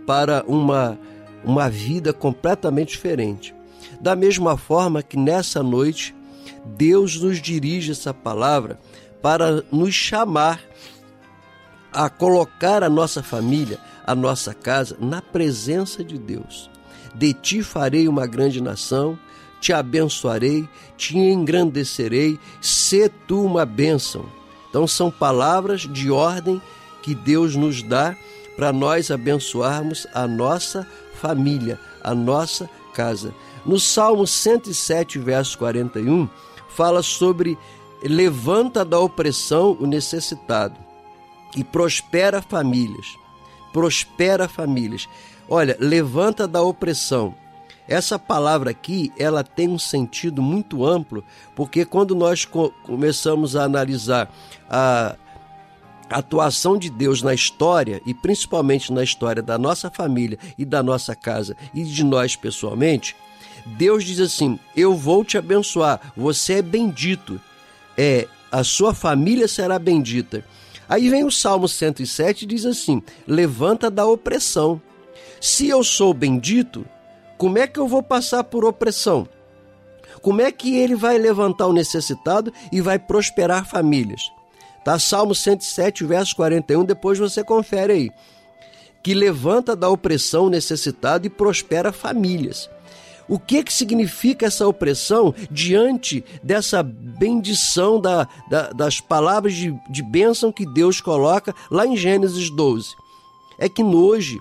para 0.07 0.43
uma, 0.49 0.99
uma 1.45 1.69
vida 1.69 2.11
completamente 2.15 2.93
diferente. 2.93 3.55
Da 4.01 4.17
mesma 4.17 4.57
forma 4.57 5.03
que 5.03 5.19
nessa 5.19 5.63
noite, 5.63 6.15
Deus 6.65 7.21
nos 7.21 7.39
dirige 7.39 7.93
essa 7.93 8.15
palavra 8.15 8.81
para 9.21 9.63
nos 9.71 9.93
chamar 9.93 10.59
a 11.93 12.09
colocar 12.09 12.83
a 12.83 12.89
nossa 12.89 13.23
família, 13.23 13.79
a 14.07 14.15
nossa 14.15 14.55
casa 14.55 14.97
na 15.01 15.21
presença 15.21 16.05
de 16.05 16.19
Deus. 16.19 16.71
De 17.15 17.33
ti 17.33 17.63
farei 17.63 18.09
uma 18.09 18.27
grande 18.27 18.61
nação, 18.61 19.19
te 19.61 19.73
abençoarei, 19.73 20.69
te 20.97 21.17
engrandecerei, 21.19 22.39
sê 22.61 23.11
tu 23.27 23.45
uma 23.45 23.65
bênção. 23.65 24.27
Então 24.69 24.87
são 24.87 25.11
palavras 25.11 25.83
de 25.83 26.11
ordem 26.11 26.61
que 27.03 27.15
Deus 27.15 27.57
nos 27.57 27.83
dá 27.83 28.15
para 28.57 28.73
nós 28.73 29.11
abençoarmos 29.11 30.07
a 30.13 30.27
nossa 30.27 30.87
família, 31.15 31.81
a 32.03 32.15
nossa 32.15 32.69
casa. 32.95 33.35
No 33.65 33.79
Salmo 33.81 34.27
107, 34.27 35.19
verso 35.19 35.59
41, 35.59 36.29
fala 36.69 37.03
sobre 37.03 37.59
levanta 38.03 38.85
da 38.85 38.99
opressão 38.99 39.77
o 39.81 39.87
necessitado 39.87 40.88
e 41.57 41.65
prospera 41.65 42.43
famílias. 42.43 43.07
Prospera 43.73 44.49
famílias. 44.49 45.09
Olha, 45.49 45.77
levanta 45.81 46.47
da 46.47 46.63
opressão. 46.63 47.35
Essa 47.89 48.19
palavra 48.19 48.71
aqui, 48.71 49.11
ela 49.19 49.43
tem 49.43 49.67
um 49.67 49.79
sentido 49.79 50.43
muito 50.43 50.85
amplo, 50.85 51.25
porque 51.57 51.87
quando 51.87 52.15
nós 52.15 52.45
co 52.45 52.71
começamos 52.83 53.57
a 53.57 53.65
analisar 53.65 54.31
a 54.69 55.17
atuação 56.11 56.77
de 56.77 56.91
Deus 56.91 57.23
na 57.23 57.33
história 57.33 58.03
e 58.05 58.13
principalmente 58.13 58.93
na 58.93 59.03
história 59.03 59.43
da 59.43 59.57
nossa 59.57 59.91
família 59.91 60.39
e 60.59 60.67
da 60.67 60.83
nossa 60.83 61.15
casa 61.15 61.57
e 61.73 61.83
de 61.83 62.05
nós 62.05 62.37
pessoalmente, 62.37 63.17
Deus 63.65 64.05
diz 64.05 64.21
assim: 64.21 64.59
"Eu 64.77 64.95
vou 64.95 65.25
te 65.25 65.39
abençoar, 65.39 66.13
você 66.15 66.55
é 66.55 66.63
bendito. 66.63 67.41
É, 67.97 68.29
a 68.53 68.63
sua 68.63 68.93
família 68.93 69.49
será 69.49 69.79
bendita." 69.79 70.45
Aí 70.89 71.09
vem 71.09 71.25
o 71.25 71.31
Salmo 71.31 71.69
107 71.69 72.43
e 72.43 72.47
diz 72.47 72.65
assim: 72.65 73.03
"Levanta 73.27 73.91
da 73.91 74.07
opressão. 74.07 74.81
Se 75.41 75.69
eu 75.69 75.85
sou 75.85 76.13
bendito, 76.15 76.87
como 77.37 77.59
é 77.59 77.67
que 77.67 77.79
eu 77.79 77.87
vou 77.87 78.03
passar 78.03 78.43
por 78.45 78.65
opressão? 78.65 79.29
Como 80.21 80.41
é 80.41 80.51
que 80.51 80.77
ele 80.77 80.97
vai 80.97 81.19
levantar 81.19 81.67
o 81.67 81.73
necessitado 81.73 82.53
e 82.73 82.81
vai 82.81 82.99
prosperar 82.99 83.65
famílias? 83.65 84.33
Tá? 84.85 84.99
Salmo 84.99 85.35
107, 85.35 86.05
verso 86.05 86.35
41, 86.35 86.85
depois 86.85 87.19
você 87.19 87.45
confere 87.45 87.93
aí. 87.93 88.11
Que 89.03 89.15
levanta 89.15 89.77
da 89.77 89.89
opressão 89.89 90.47
o 90.47 90.51
necessitado 90.51 91.27
e 91.27 91.31
prospera 91.31 91.93
famílias. 91.93 92.69
O 93.29 93.39
que, 93.39 93.63
que 93.63 93.73
significa 93.73 94.47
essa 94.47 94.67
opressão 94.67 95.35
diante 95.51 96.25
dessa 96.43 96.83
bendição 96.83 98.01
da, 98.01 98.27
da, 98.49 98.71
das 98.71 99.01
palavras 99.01 99.55
de, 99.55 99.79
de 99.91 100.03
bênção 100.03 100.51
que 100.51 100.65
Deus 100.65 101.01
coloca 101.01 101.55
lá 101.71 101.87
em 101.87 101.97
Gênesis 101.97 102.49
12? 102.49 102.97
É 103.59 103.69
que 103.69 103.83
hoje, 103.83 104.41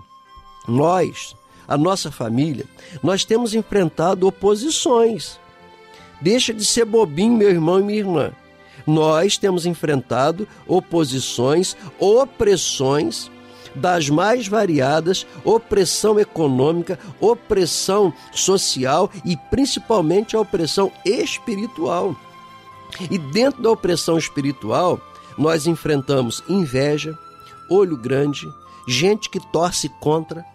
nós, 0.67 1.35
a 1.67 1.77
nossa 1.77 2.09
família, 2.09 2.65
nós 3.03 3.25
temos 3.25 3.53
enfrentado 3.53 4.25
oposições. 4.25 5.37
Deixa 6.21 6.53
de 6.53 6.63
ser 6.63 6.85
bobinho, 6.85 7.35
meu 7.35 7.49
irmão 7.49 7.79
e 7.79 7.83
minha 7.83 7.99
irmã. 7.99 8.31
Nós 8.85 9.37
temos 9.37 9.65
enfrentado 9.65 10.47
oposições, 10.65 11.75
opressões 11.99 13.29
das 13.77 14.09
mais 14.09 14.47
variadas, 14.47 15.25
opressão 15.43 16.19
econômica, 16.19 16.99
opressão 17.19 18.13
social 18.31 19.09
e 19.23 19.37
principalmente 19.49 20.35
a 20.35 20.41
opressão 20.41 20.91
espiritual. 21.05 22.15
E 23.09 23.17
dentro 23.17 23.61
da 23.61 23.71
opressão 23.71 24.17
espiritual, 24.17 24.99
nós 25.37 25.67
enfrentamos 25.67 26.43
inveja, 26.49 27.17
olho 27.69 27.95
grande, 27.95 28.47
gente 28.87 29.29
que 29.29 29.39
torce 29.51 29.89
contra, 29.99 30.45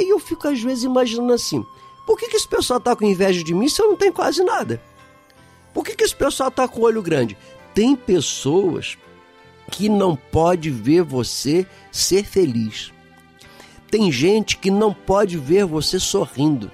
Aí 0.00 0.08
eu 0.08 0.18
fico 0.18 0.48
às 0.48 0.60
vezes 0.60 0.84
imaginando 0.84 1.32
assim: 1.32 1.64
por 2.06 2.18
que, 2.18 2.28
que 2.28 2.36
esse 2.36 2.48
pessoal 2.48 2.78
está 2.78 2.94
com 2.94 3.04
inveja 3.04 3.42
de 3.44 3.54
mim 3.54 3.68
se 3.68 3.82
eu 3.82 3.88
não 3.88 3.96
tenho 3.96 4.12
quase 4.12 4.42
nada? 4.42 4.82
Por 5.74 5.84
que, 5.84 5.94
que 5.94 6.04
esse 6.04 6.16
pessoal 6.16 6.48
está 6.48 6.66
com 6.66 6.80
olho 6.80 7.02
grande? 7.02 7.36
Tem 7.74 7.94
pessoas 7.94 8.98
que 9.70 9.88
não 9.88 10.16
pode 10.16 10.70
ver 10.70 11.02
você 11.02 11.66
ser 11.90 12.24
feliz. 12.24 12.92
Tem 13.90 14.10
gente 14.10 14.56
que 14.56 14.70
não 14.70 14.94
pode 14.94 15.36
ver 15.36 15.64
você 15.64 15.98
sorrindo. 15.98 16.70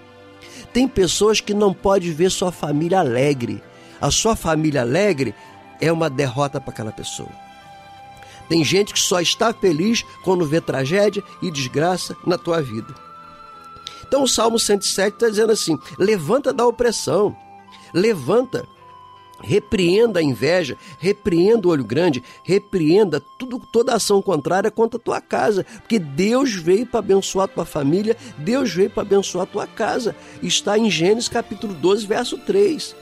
Tem 0.72 0.86
pessoas 0.86 1.40
que 1.40 1.54
não 1.54 1.72
pode 1.72 2.12
ver 2.12 2.30
sua 2.30 2.52
família 2.52 3.00
alegre. 3.00 3.62
A 4.00 4.10
sua 4.10 4.36
família 4.36 4.82
alegre 4.82 5.34
é 5.80 5.90
uma 5.90 6.10
derrota 6.10 6.60
para 6.60 6.70
aquela 6.70 6.92
pessoa. 6.92 7.30
Tem 8.48 8.62
gente 8.64 8.92
que 8.92 9.00
só 9.00 9.20
está 9.20 9.52
feliz 9.52 10.04
quando 10.22 10.46
vê 10.46 10.60
tragédia 10.60 11.22
e 11.42 11.50
desgraça 11.50 12.16
na 12.26 12.38
tua 12.38 12.62
vida. 12.62 12.94
Então 14.06 14.22
o 14.22 14.28
Salmo 14.28 14.58
107 14.58 15.14
está 15.14 15.28
dizendo 15.28 15.52
assim: 15.52 15.78
levanta 15.98 16.52
da 16.52 16.66
opressão, 16.66 17.36
levanta, 17.92 18.66
repreenda 19.42 20.20
a 20.20 20.22
inveja, 20.22 20.76
repreenda 20.98 21.68
o 21.68 21.70
olho 21.70 21.84
grande, 21.84 22.22
repreenda 22.42 23.20
tudo, 23.38 23.60
toda 23.72 23.94
ação 23.94 24.22
contrária 24.22 24.70
contra 24.70 24.98
a 24.98 25.02
tua 25.02 25.20
casa, 25.20 25.64
porque 25.80 25.98
Deus 25.98 26.52
veio 26.54 26.86
para 26.86 27.00
abençoar 27.00 27.44
a 27.44 27.48
tua 27.48 27.64
família, 27.64 28.16
Deus 28.38 28.72
veio 28.72 28.90
para 28.90 29.02
abençoar 29.02 29.44
a 29.44 29.50
tua 29.50 29.66
casa. 29.66 30.14
Está 30.42 30.78
em 30.78 30.90
Gênesis 30.90 31.28
capítulo 31.28 31.74
12, 31.74 32.06
verso 32.06 32.38
3. 32.38 32.96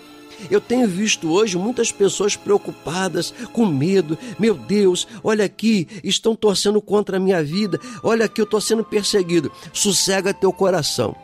Eu 0.51 0.61
tenho 0.61 0.89
visto 0.89 1.31
hoje 1.31 1.57
muitas 1.57 1.93
pessoas 1.93 2.37
preocupadas, 2.37 3.33
com 3.53 3.67
medo. 3.67 4.19
Meu 4.39 4.55
Deus, 4.55 5.07
olha 5.23 5.45
aqui, 5.45 5.87
estão 6.03 6.35
torcendo 6.35 6.81
contra 6.83 7.17
a 7.17 7.21
minha 7.21 7.43
vida. 7.43 7.79
Olha 8.03 8.27
aqui, 8.27 8.41
eu 8.41 8.45
estou 8.45 8.61
sendo 8.61 8.85
perseguido. 8.85 9.51
Sossega 9.73 10.35
teu 10.35 10.53
coração. 10.53 11.15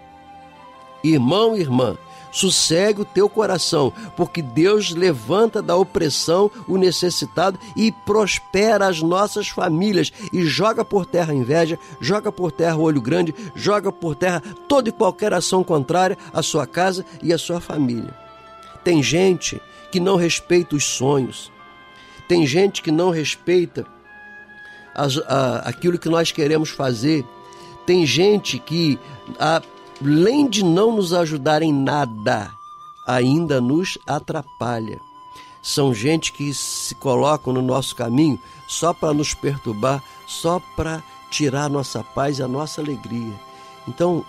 Irmão, 1.02 1.56
irmã, 1.56 1.96
sossegue 2.30 3.02
o 3.02 3.04
teu 3.04 3.28
coração, 3.28 3.92
porque 4.16 4.42
Deus 4.42 4.90
levanta 4.90 5.60
da 5.60 5.76
opressão 5.76 6.50
o 6.66 6.76
necessitado 6.76 7.58
e 7.76 7.90
prospera 7.92 8.86
as 8.86 9.02
nossas 9.02 9.48
famílias 9.48 10.12
e 10.32 10.44
joga 10.44 10.84
por 10.84 11.06
terra 11.06 11.32
a 11.32 11.36
inveja, 11.36 11.78
joga 12.00 12.30
por 12.30 12.52
terra 12.52 12.76
o 12.76 12.82
olho 12.82 13.00
grande, 13.00 13.34
joga 13.54 13.90
por 13.90 14.14
terra 14.14 14.42
toda 14.68 14.88
e 14.88 14.92
qualquer 14.92 15.32
ação 15.34 15.64
contrária 15.64 16.16
à 16.32 16.42
sua 16.42 16.66
casa 16.66 17.04
e 17.22 17.32
à 17.32 17.38
sua 17.38 17.60
família. 17.60 18.14
Tem 18.84 19.02
gente 19.02 19.60
que 19.90 20.00
não 20.00 20.16
respeita 20.16 20.76
os 20.76 20.84
sonhos. 20.84 21.50
Tem 22.28 22.46
gente 22.46 22.80
que 22.80 22.90
não 22.90 23.10
respeita 23.10 23.84
as, 24.94 25.18
a, 25.18 25.68
aquilo 25.68 25.98
que 25.98 26.08
nós 26.08 26.30
queremos 26.30 26.70
fazer. 26.70 27.24
Tem 27.84 28.06
gente 28.06 28.58
que, 28.58 28.98
além 30.02 30.48
de 30.48 30.64
não 30.64 30.96
nos 30.96 31.12
ajudar 31.12 31.62
em 31.62 31.72
nada, 31.72 32.50
ainda 33.06 33.60
nos 33.60 33.98
atrapalha. 34.06 35.00
São 35.62 35.92
gente 35.92 36.32
que 36.32 36.54
se 36.54 36.94
colocam 36.94 37.52
no 37.52 37.60
nosso 37.60 37.94
caminho 37.94 38.38
só 38.66 38.94
para 38.94 39.12
nos 39.12 39.34
perturbar, 39.34 40.02
só 40.26 40.60
para 40.74 41.02
tirar 41.30 41.64
a 41.64 41.68
nossa 41.68 42.02
paz 42.02 42.38
e 42.38 42.42
a 42.42 42.48
nossa 42.48 42.80
alegria. 42.80 43.34
Então, 43.86 44.24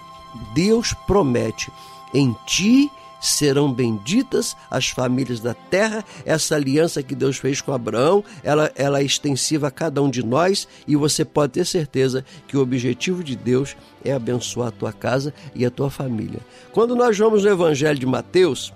Deus 0.54 0.94
promete: 1.08 1.72
em 2.14 2.36
ti 2.46 2.92
serão 3.22 3.72
benditas 3.72 4.58
as 4.70 4.90
famílias 4.90 5.40
da 5.40 5.54
terra. 5.54 6.04
Essa 6.26 6.56
aliança 6.56 7.04
que 7.04 7.16
Deus 7.16 7.38
fez 7.38 7.62
com 7.62 7.72
Abraão, 7.72 8.24
ela, 8.44 8.72
ela 8.76 9.00
é 9.00 9.04
extensiva 9.04 9.68
a 9.68 9.72
cada 9.72 10.02
um 10.02 10.10
de 10.10 10.26
nós 10.26 10.68
e 10.88 10.96
você 10.96 11.24
pode 11.24 11.54
ter 11.54 11.66
certeza 11.66 12.26
que 12.48 12.58
o 12.58 12.62
objetivo 12.62 13.24
de 13.24 13.36
Deus 13.36 13.78
é 14.04 14.12
abençoar 14.12 14.70
a 14.70 14.72
tua 14.72 14.92
casa 14.92 15.34
e 15.54 15.66
a 15.66 15.70
tua 15.70 15.92
família. 15.92 16.40
Quando 16.74 16.96
nós 16.96 17.18
vamos 17.18 17.44
no 17.44 17.50
Evangelho 17.50 18.00
de 18.00 18.06
Mateus, 18.06 18.74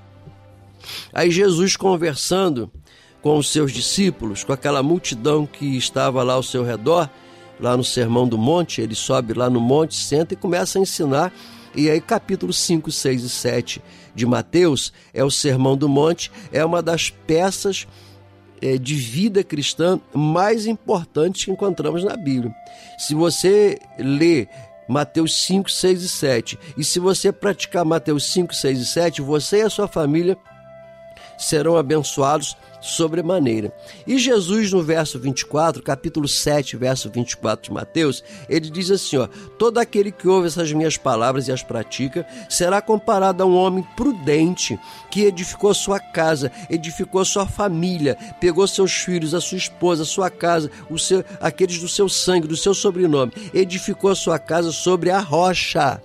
aí 1.11 1.31
Jesus 1.31 1.75
conversando 1.75 2.71
com 3.21 3.39
os 3.39 3.49
seus 3.49 3.71
discípulos, 3.71 4.43
com 4.43 4.53
aquela 4.53 4.83
multidão 4.83 5.47
que 5.47 5.75
estava 5.75 6.21
lá 6.21 6.33
ao 6.33 6.43
seu 6.43 6.63
redor, 6.63 7.09
lá 7.59 7.75
no 7.75 7.83
Sermão 7.83 8.27
do 8.27 8.37
Monte, 8.37 8.81
ele 8.81 8.93
sobe 8.93 9.33
lá 9.33 9.49
no 9.49 9.59
monte, 9.59 9.95
senta 9.95 10.33
e 10.33 10.37
começa 10.37 10.77
a 10.77 10.81
ensinar. 10.81 11.33
E 11.75 11.89
aí, 11.89 11.99
capítulo 11.99 12.53
5, 12.53 12.89
6 12.89 13.23
e 13.23 13.29
7 13.29 13.81
de 14.13 14.25
Mateus 14.25 14.93
é 15.13 15.23
o 15.23 15.29
Sermão 15.29 15.75
do 15.75 15.89
Monte, 15.89 16.31
é 16.53 16.63
uma 16.63 16.81
das 16.81 17.09
peças 17.09 17.85
é, 18.61 18.77
de 18.77 18.95
vida 18.95 19.43
cristã 19.43 19.99
mais 20.13 20.65
importantes 20.65 21.43
que 21.43 21.51
encontramos 21.51 22.03
na 22.03 22.15
Bíblia. 22.15 22.53
Se 22.97 23.13
você 23.13 23.77
lê 23.99 24.47
Mateus 24.87 25.35
5, 25.45 25.69
6 25.69 26.03
e 26.03 26.09
7, 26.09 26.59
e 26.77 26.83
se 26.83 26.97
você 26.97 27.31
praticar 27.31 27.83
Mateus 27.83 28.31
5, 28.31 28.55
6 28.55 28.79
e 28.79 28.85
7, 28.85 29.21
você 29.21 29.57
e 29.57 29.63
a 29.63 29.69
sua 29.69 29.87
família 29.87 30.37
serão 31.37 31.77
abençoados 31.77 32.55
sobremaneira. 32.85 33.73
E 34.05 34.17
Jesus, 34.17 34.71
no 34.71 34.83
verso 34.83 35.19
24, 35.19 35.81
capítulo 35.81 36.27
7, 36.27 36.77
verso 36.77 37.09
24 37.09 37.65
de 37.65 37.73
Mateus, 37.73 38.23
ele 38.47 38.69
diz 38.69 38.91
assim: 38.91 39.17
ó, 39.17 39.27
Todo 39.57 39.79
aquele 39.79 40.11
que 40.11 40.27
ouve 40.27 40.47
essas 40.47 40.71
minhas 40.71 40.97
palavras 40.97 41.47
e 41.47 41.51
as 41.51 41.63
pratica 41.63 42.25
será 42.49 42.81
comparado 42.81 43.41
a 43.41 43.45
um 43.45 43.55
homem 43.55 43.83
prudente 43.95 44.79
que 45.09 45.23
edificou 45.23 45.73
sua 45.73 45.99
casa, 45.99 46.51
edificou 46.69 47.25
sua 47.25 47.47
família, 47.47 48.17
pegou 48.39 48.67
seus 48.67 48.93
filhos, 48.93 49.33
a 49.33 49.41
sua 49.41 49.57
esposa, 49.57 50.03
a 50.03 50.05
sua 50.05 50.29
casa, 50.29 50.69
o 50.89 50.99
seu, 50.99 51.23
aqueles 51.41 51.79
do 51.79 51.87
seu 51.87 52.07
sangue, 52.07 52.47
do 52.47 52.57
seu 52.57 52.73
sobrenome, 52.73 53.33
edificou 53.53 54.15
sua 54.15 54.37
casa 54.37 54.71
sobre 54.71 55.09
a 55.09 55.19
rocha. 55.19 56.01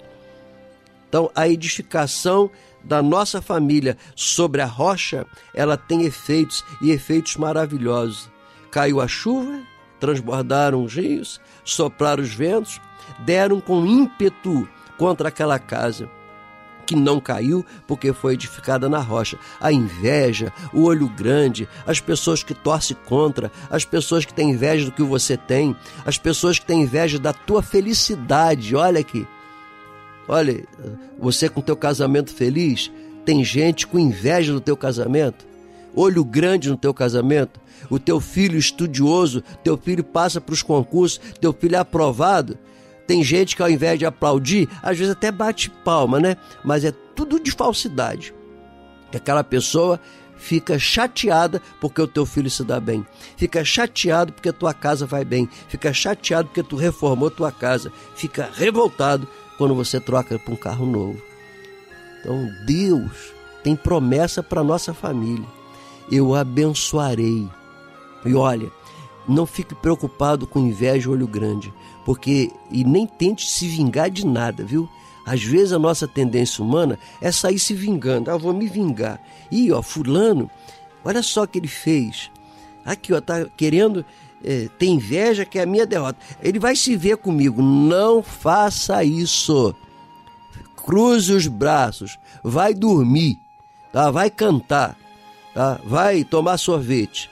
Então, 1.08 1.28
a 1.34 1.48
edificação 1.48 2.48
da 2.82 3.02
nossa 3.02 3.40
família 3.42 3.96
sobre 4.14 4.60
a 4.60 4.66
rocha, 4.66 5.26
ela 5.54 5.76
tem 5.76 6.02
efeitos 6.02 6.64
e 6.80 6.90
efeitos 6.90 7.36
maravilhosos. 7.36 8.30
Caiu 8.70 9.00
a 9.00 9.08
chuva, 9.08 9.60
transbordaram 9.98 10.84
os 10.84 10.94
rios, 10.94 11.40
sopraram 11.64 12.22
os 12.22 12.32
ventos, 12.32 12.80
deram 13.20 13.60
com 13.60 13.86
ímpeto 13.86 14.68
contra 14.96 15.28
aquela 15.28 15.58
casa 15.58 16.08
que 16.90 16.96
não 16.96 17.20
caiu 17.20 17.64
porque 17.86 18.12
foi 18.12 18.34
edificada 18.34 18.88
na 18.88 18.98
rocha. 18.98 19.38
A 19.60 19.70
inveja, 19.70 20.52
o 20.72 20.82
olho 20.82 21.08
grande, 21.08 21.68
as 21.86 22.00
pessoas 22.00 22.42
que 22.42 22.52
torcem 22.52 22.96
contra, 23.06 23.52
as 23.70 23.84
pessoas 23.84 24.24
que 24.24 24.34
têm 24.34 24.50
inveja 24.50 24.86
do 24.86 24.90
que 24.90 25.02
você 25.04 25.36
tem, 25.36 25.76
as 26.04 26.18
pessoas 26.18 26.58
que 26.58 26.66
têm 26.66 26.82
inveja 26.82 27.16
da 27.16 27.32
tua 27.32 27.62
felicidade. 27.62 28.74
Olha 28.74 28.98
aqui, 28.98 29.24
Olha, 30.32 30.64
você 31.18 31.48
com 31.48 31.60
teu 31.60 31.74
casamento 31.74 32.32
feliz, 32.32 32.88
tem 33.24 33.42
gente 33.42 33.84
com 33.84 33.98
inveja 33.98 34.52
do 34.52 34.60
teu 34.60 34.76
casamento, 34.76 35.44
olho 35.92 36.24
grande 36.24 36.70
no 36.70 36.76
teu 36.76 36.94
casamento, 36.94 37.58
o 37.90 37.98
teu 37.98 38.20
filho 38.20 38.56
estudioso, 38.56 39.42
teu 39.64 39.76
filho 39.76 40.04
passa 40.04 40.40
para 40.40 40.52
os 40.52 40.62
concursos, 40.62 41.20
teu 41.40 41.52
filho 41.52 41.74
é 41.74 41.80
aprovado. 41.80 42.56
Tem 43.08 43.24
gente 43.24 43.56
que 43.56 43.62
ao 43.62 43.68
invés 43.68 43.98
de 43.98 44.06
aplaudir, 44.06 44.68
às 44.80 44.96
vezes 44.96 45.10
até 45.10 45.32
bate 45.32 45.68
palma, 45.68 46.20
né? 46.20 46.36
Mas 46.64 46.84
é 46.84 46.92
tudo 47.16 47.40
de 47.40 47.50
falsidade. 47.50 48.32
Que 49.10 49.16
aquela 49.16 49.42
pessoa 49.42 49.98
fica 50.36 50.78
chateada 50.78 51.60
porque 51.80 52.00
o 52.00 52.06
teu 52.06 52.24
filho 52.24 52.48
se 52.48 52.62
dá 52.62 52.78
bem, 52.78 53.04
fica 53.36 53.64
chateado 53.64 54.32
porque 54.32 54.50
a 54.50 54.52
tua 54.52 54.72
casa 54.72 55.06
vai 55.06 55.24
bem, 55.24 55.48
fica 55.66 55.92
chateado 55.92 56.46
porque 56.46 56.62
tu 56.62 56.76
reformou 56.76 57.32
tua 57.32 57.50
casa, 57.50 57.90
fica 58.14 58.48
revoltado 58.54 59.26
quando 59.60 59.74
você 59.74 60.00
troca 60.00 60.38
para 60.38 60.54
um 60.54 60.56
carro 60.56 60.86
novo. 60.86 61.20
Então, 62.18 62.50
Deus 62.64 63.34
tem 63.62 63.76
promessa 63.76 64.42
para 64.42 64.64
nossa 64.64 64.94
família. 64.94 65.44
Eu 66.10 66.34
abençoarei. 66.34 67.46
E 68.24 68.34
olha, 68.34 68.70
não 69.28 69.44
fique 69.44 69.74
preocupado 69.74 70.46
com 70.46 70.60
inveja 70.60 71.10
olho 71.10 71.26
grande, 71.26 71.70
porque 72.06 72.50
e 72.70 72.84
nem 72.84 73.06
tente 73.06 73.50
se 73.50 73.68
vingar 73.68 74.08
de 74.08 74.26
nada, 74.26 74.64
viu? 74.64 74.88
Às 75.26 75.44
vezes 75.44 75.74
a 75.74 75.78
nossa 75.78 76.08
tendência 76.08 76.64
humana 76.64 76.98
é 77.20 77.30
sair 77.30 77.58
se 77.58 77.74
vingando. 77.74 78.30
Ah, 78.30 78.38
vou 78.38 78.54
me 78.54 78.66
vingar. 78.66 79.20
E 79.50 79.70
ó, 79.70 79.82
fulano, 79.82 80.50
olha 81.04 81.22
só 81.22 81.42
o 81.42 81.46
que 81.46 81.58
ele 81.58 81.68
fez. 81.68 82.30
Aqui, 82.82 83.12
ó, 83.12 83.20
tá 83.20 83.44
querendo 83.58 84.06
é, 84.44 84.68
tem 84.78 84.94
inveja 84.94 85.44
que 85.44 85.58
é 85.58 85.62
a 85.62 85.66
minha 85.66 85.86
derrota. 85.86 86.18
Ele 86.42 86.58
vai 86.58 86.74
se 86.74 86.96
ver 86.96 87.16
comigo. 87.16 87.62
Não 87.62 88.22
faça 88.22 89.04
isso. 89.04 89.74
Cruze 90.76 91.32
os 91.32 91.46
braços. 91.46 92.18
Vai 92.42 92.74
dormir. 92.74 93.38
Tá? 93.92 94.10
Vai 94.10 94.30
cantar. 94.30 94.96
Tá? 95.54 95.78
Vai 95.84 96.24
tomar 96.24 96.58
sorvete. 96.58 97.30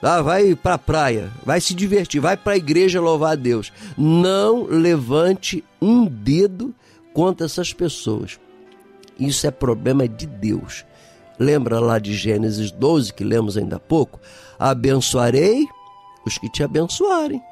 Tá? 0.00 0.20
Vai 0.20 0.54
para 0.54 0.74
a 0.74 0.78
praia. 0.78 1.32
Vai 1.44 1.60
se 1.60 1.74
divertir. 1.74 2.20
Vai 2.20 2.36
para 2.36 2.52
a 2.52 2.56
igreja 2.56 3.00
louvar 3.00 3.32
a 3.32 3.36
Deus. 3.36 3.72
Não 3.96 4.64
levante 4.64 5.64
um 5.80 6.04
dedo 6.04 6.74
contra 7.14 7.46
essas 7.46 7.72
pessoas. 7.72 8.38
Isso 9.18 9.46
é 9.46 9.50
problema 9.50 10.06
de 10.06 10.26
Deus. 10.26 10.84
Lembra 11.38 11.80
lá 11.80 11.98
de 11.98 12.14
Gênesis 12.14 12.70
12 12.70 13.12
que 13.14 13.24
lemos 13.24 13.56
ainda 13.56 13.76
há 13.76 13.80
pouco? 13.80 14.20
Abençoarei 14.58 15.66
os 16.24 16.38
que 16.38 16.48
te 16.48 16.62
abençoarem. 16.62 17.42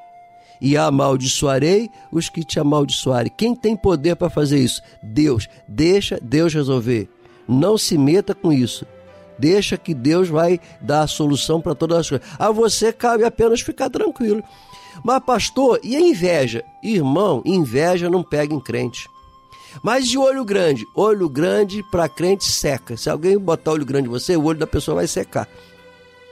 E 0.61 0.77
amaldiçoarei 0.77 1.91
os 2.13 2.29
que 2.29 2.45
te 2.45 2.61
amaldiçoarem. 2.61 3.33
Quem 3.35 3.55
tem 3.55 3.75
poder 3.75 4.17
para 4.17 4.29
fazer 4.29 4.59
isso? 4.59 4.83
Deus. 5.03 5.49
Deixa 5.67 6.19
Deus 6.21 6.53
resolver. 6.53 7.09
Não 7.49 7.79
se 7.79 7.97
meta 7.97 8.35
com 8.35 8.53
isso. 8.53 8.87
Deixa 9.39 9.79
que 9.79 9.95
Deus 9.95 10.29
vai 10.29 10.61
dar 10.83 11.03
a 11.03 11.07
solução 11.07 11.63
para 11.63 11.75
todas 11.75 11.99
as 11.99 12.09
coisas. 12.11 12.29
A 12.39 12.51
você 12.51 12.93
cabe 12.93 13.25
apenas 13.25 13.63
ficar 13.63 13.89
tranquilo. 13.89 14.45
Mas, 15.03 15.25
pastor, 15.25 15.81
e 15.83 15.97
a 15.97 16.01
inveja? 16.01 16.63
Irmão, 16.83 17.43
inveja 17.47 18.11
não 18.11 18.23
pega 18.23 18.55
em 18.55 18.61
crente. 18.61 19.09
Mas 19.83 20.09
de 20.09 20.19
olho 20.19 20.45
grande, 20.45 20.85
olho 20.95 21.29
grande 21.29 21.83
para 21.91 22.09
crente 22.09 22.45
seca. 22.45 22.97
Se 22.99 23.09
alguém 23.09 23.39
botar 23.39 23.73
olho 23.73 23.87
grande 23.87 24.09
em 24.09 24.11
você, 24.11 24.37
o 24.37 24.45
olho 24.45 24.59
da 24.59 24.67
pessoa 24.67 24.97
vai 24.97 25.07
secar. 25.07 25.49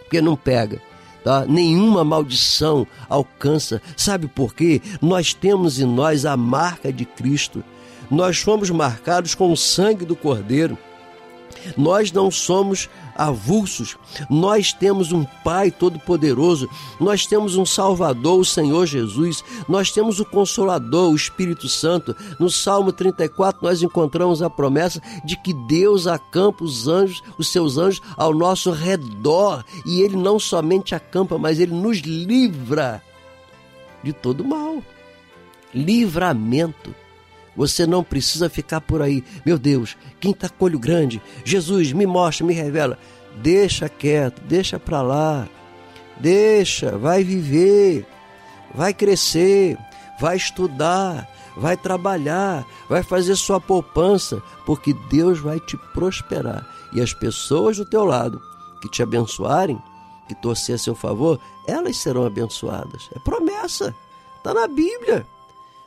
Porque 0.00 0.20
não 0.20 0.36
pega 0.36 0.82
tá? 1.22 1.44
nenhuma 1.46 2.04
maldição 2.04 2.86
alcança. 3.08 3.80
Sabe 3.96 4.28
por 4.28 4.54
quê? 4.54 4.80
Nós 5.00 5.34
temos 5.34 5.80
em 5.80 5.86
nós 5.86 6.24
a 6.24 6.36
marca 6.36 6.92
de 6.92 7.04
Cristo. 7.04 7.62
Nós 8.10 8.38
fomos 8.38 8.70
marcados 8.70 9.34
com 9.34 9.52
o 9.52 9.56
sangue 9.56 10.04
do 10.04 10.16
Cordeiro. 10.16 10.78
Nós 11.76 12.12
não 12.12 12.30
somos 12.30 12.88
avulsos, 13.14 13.96
nós 14.30 14.72
temos 14.72 15.10
um 15.10 15.24
Pai 15.42 15.70
Todo-Poderoso, 15.70 16.68
nós 17.00 17.26
temos 17.26 17.56
um 17.56 17.66
Salvador, 17.66 18.38
o 18.38 18.44
Senhor 18.44 18.86
Jesus, 18.86 19.42
nós 19.68 19.90
temos 19.90 20.20
o 20.20 20.24
Consolador, 20.24 21.10
o 21.10 21.16
Espírito 21.16 21.68
Santo. 21.68 22.14
No 22.38 22.48
Salmo 22.48 22.92
34, 22.92 23.60
nós 23.62 23.82
encontramos 23.82 24.40
a 24.40 24.48
promessa 24.48 25.02
de 25.24 25.36
que 25.36 25.52
Deus 25.52 26.06
acampa 26.06 26.62
os 26.62 26.86
anjos, 26.86 27.22
os 27.36 27.50
seus 27.50 27.76
anjos, 27.76 28.00
ao 28.16 28.32
nosso 28.32 28.70
redor, 28.70 29.64
e 29.84 30.00
Ele 30.00 30.16
não 30.16 30.38
somente 30.38 30.94
acampa, 30.94 31.38
mas 31.38 31.58
Ele 31.58 31.74
nos 31.74 31.98
livra 31.98 33.02
de 34.02 34.12
todo 34.12 34.44
mal. 34.44 34.82
Livramento. 35.74 36.94
Você 37.58 37.88
não 37.88 38.04
precisa 38.04 38.48
ficar 38.48 38.80
por 38.80 39.02
aí. 39.02 39.24
Meu 39.44 39.58
Deus, 39.58 39.96
quem 40.20 40.30
está 40.30 40.48
com 40.48 40.64
olho 40.64 40.78
grande? 40.78 41.20
Jesus, 41.44 41.92
me 41.92 42.06
mostra, 42.06 42.46
me 42.46 42.54
revela. 42.54 42.96
Deixa 43.42 43.88
quieto, 43.88 44.40
deixa 44.42 44.78
para 44.78 45.02
lá. 45.02 45.48
Deixa, 46.20 46.96
vai 46.96 47.24
viver, 47.24 48.06
vai 48.72 48.94
crescer, 48.94 49.76
vai 50.20 50.36
estudar, 50.36 51.28
vai 51.56 51.76
trabalhar, 51.76 52.64
vai 52.88 53.02
fazer 53.02 53.34
sua 53.34 53.60
poupança, 53.60 54.40
porque 54.64 54.94
Deus 55.10 55.40
vai 55.40 55.58
te 55.58 55.76
prosperar. 55.92 56.64
E 56.92 57.00
as 57.00 57.12
pessoas 57.12 57.76
do 57.76 57.84
teu 57.84 58.04
lado 58.04 58.40
que 58.80 58.88
te 58.88 59.02
abençoarem, 59.02 59.82
que 60.28 60.34
torcer 60.36 60.76
a 60.76 60.78
seu 60.78 60.94
favor, 60.94 61.40
elas 61.66 61.96
serão 61.96 62.24
abençoadas. 62.24 63.10
É 63.16 63.18
promessa, 63.18 63.92
está 64.36 64.54
na 64.54 64.68
Bíblia. 64.68 65.26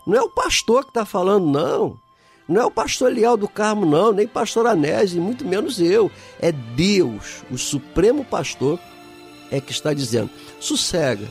Não 0.06 0.18
é 0.18 0.22
o 0.22 0.30
pastor 0.30 0.84
que 0.84 0.90
está 0.90 1.06
falando, 1.06 1.48
não. 1.48 2.00
Não 2.48 2.62
é 2.62 2.66
o 2.66 2.72
pastor 2.72 3.12
Eliel 3.12 3.38
do 3.38 3.48
Carmo, 3.48 3.86
não, 3.86 4.12
nem 4.12 4.28
pastor 4.28 4.68
Anésio, 4.68 5.22
muito 5.22 5.46
menos 5.46 5.80
eu. 5.80 6.12
É 6.40 6.52
Deus, 6.52 7.44
o 7.50 7.58
Supremo 7.58 8.26
Pastor, 8.26 8.78
é 9.50 9.62
que 9.62 9.72
está 9.72 9.94
dizendo: 9.94 10.30
sossega, 10.60 11.28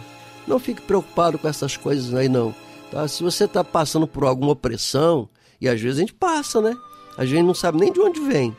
não 0.46 0.58
fique 0.58 0.80
preocupado 0.80 1.38
com 1.38 1.46
essas 1.46 1.76
coisas 1.76 2.14
aí, 2.14 2.28
não. 2.28 2.54
Tá? 2.90 3.06
Se 3.06 3.22
você 3.22 3.44
está 3.44 3.62
passando 3.62 4.06
por 4.06 4.24
alguma 4.24 4.52
opressão, 4.52 5.28
e 5.60 5.68
às 5.68 5.80
vezes 5.80 5.98
a 5.98 6.00
gente 6.00 6.14
passa, 6.14 6.60
né? 6.60 6.74
A 7.18 7.26
gente 7.26 7.42
não 7.42 7.54
sabe 7.54 7.78
nem 7.78 7.92
de 7.92 8.00
onde 8.00 8.20
vem. 8.20 8.56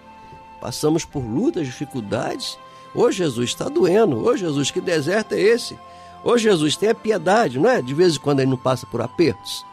Passamos 0.62 1.04
por 1.04 1.24
lutas, 1.24 1.66
dificuldades. 1.66 2.58
Ô 2.94 3.10
Jesus, 3.10 3.50
está 3.50 3.68
doendo. 3.68 4.24
Ô 4.24 4.38
Jesus, 4.38 4.70
que 4.70 4.80
deserto 4.80 5.34
é 5.34 5.40
esse? 5.40 5.78
Ô 6.24 6.38
Jesus, 6.38 6.76
tenha 6.76 6.94
piedade, 6.94 7.58
não 7.58 7.70
é? 7.70 7.82
De 7.82 7.94
vez 7.94 8.16
em 8.16 8.20
quando 8.20 8.42
ele 8.42 8.52
não 8.52 8.58
passa 8.58 8.86
por 8.86 9.02
apertos. 9.02 9.66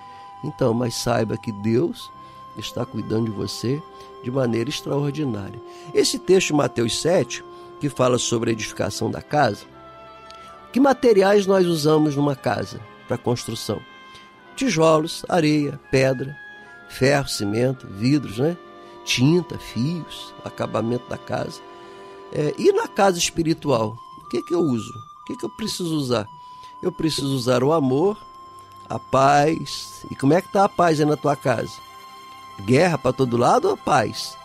Então, 0.45 0.73
mas 0.73 0.95
saiba 0.95 1.37
que 1.37 1.53
Deus 1.53 2.11
está 2.57 2.85
cuidando 2.85 3.27
de 3.27 3.31
você 3.31 3.83
de 4.23 4.31
maneira 4.31 4.69
extraordinária. 4.69 5.61
Esse 5.95 6.19
texto 6.19 6.49
de 6.49 6.55
Mateus 6.55 7.01
7, 7.01 7.45
que 7.81 7.89
fala 7.89 8.19
sobre 8.19 8.51
a 8.51 8.53
edificação 8.53 9.11
da 9.11 9.23
casa, 9.23 9.65
que 10.73 10.81
materiais 10.81 11.47
nós 11.47 11.67
usamos 11.67 12.17
numa 12.17 12.37
casa 12.37 12.81
para 13.07 13.17
construção? 13.17 13.81
Tijolos, 14.57 15.25
areia, 15.29 15.81
pedra, 15.91 16.37
ferro, 16.89 17.29
cimento, 17.29 17.87
vidros, 17.87 18.39
né? 18.39 18.57
tinta, 19.09 19.59
fios, 19.59 20.35
acabamento 20.45 21.09
da 21.09 21.17
casa. 21.17 21.61
É, 22.31 22.55
e 22.59 22.71
na 22.73 22.87
casa 22.87 23.17
espiritual, 23.17 23.97
o 24.19 24.29
que, 24.29 24.43
que 24.43 24.55
eu 24.55 24.61
uso? 24.61 24.93
O 25.23 25.25
que, 25.25 25.37
que 25.37 25.45
eu 25.47 25.51
preciso 25.51 25.97
usar? 25.97 26.27
Eu 26.83 26.93
preciso 26.93 27.35
usar 27.35 27.65
o 27.65 27.73
amor, 27.73 28.19
a 28.89 28.99
paz. 28.99 30.05
E 30.11 30.17
como 30.17 30.35
é 30.35 30.41
que 30.41 30.53
tá 30.53 30.65
a 30.65 30.69
paz 30.69 31.01
aí 31.01 31.07
na 31.07 31.17
tua 31.17 31.37
casa? 31.37 31.73
Guerra 32.65 32.99
para 32.99 33.13
todo 33.13 33.37
lado 33.37 33.69
ou 33.69 33.77
paz? 33.77 34.37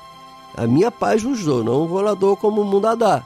A 0.56 0.68
minha 0.68 0.92
paz 0.92 1.24
nos 1.24 1.44
dou, 1.44 1.64
não 1.64 1.88
vou 1.88 2.02
lá 2.02 2.14
dou 2.14 2.38
como 2.38 2.62
o 2.62 2.66
mundo 2.66 2.88
a 2.88 2.96
dá. 2.96 3.24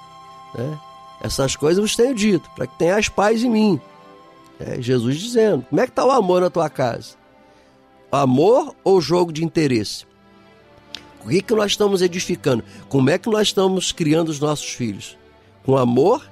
Né? 0.53 0.80
Essas 1.19 1.56
coisas 1.56 1.82
vos 1.82 1.95
tenho 1.95 2.13
dito, 2.13 2.49
para 2.56 2.67
que 2.67 2.77
tenhas 2.77 3.10
paz 3.10 3.43
em 3.43 3.49
mim. 3.49 3.82
É 4.60 4.82
Jesus 4.82 5.19
dizendo. 5.19 5.65
Como 5.69 5.82
é 5.82 5.86
que 5.86 5.91
está 5.91 6.06
o 6.06 6.12
amor 6.12 6.41
na 6.41 6.49
tua 6.49 6.69
casa? 6.69 7.15
Amor 8.12 8.75
ou 8.84 9.01
jogo 9.01 9.32
de 9.32 9.43
interesse? 9.43 10.06
O 11.23 11.30
que, 11.30 11.41
que 11.41 11.53
nós 11.53 11.71
estamos 11.71 12.01
edificando? 12.01 12.63
Como 12.88 13.10
é 13.10 13.17
que 13.17 13.30
nós 13.30 13.49
estamos 13.49 13.91
criando 13.91 14.30
os 14.30 14.39
nossos 14.39 14.69
filhos? 14.69 15.17
Com 15.65 15.75
amor? 15.75 16.25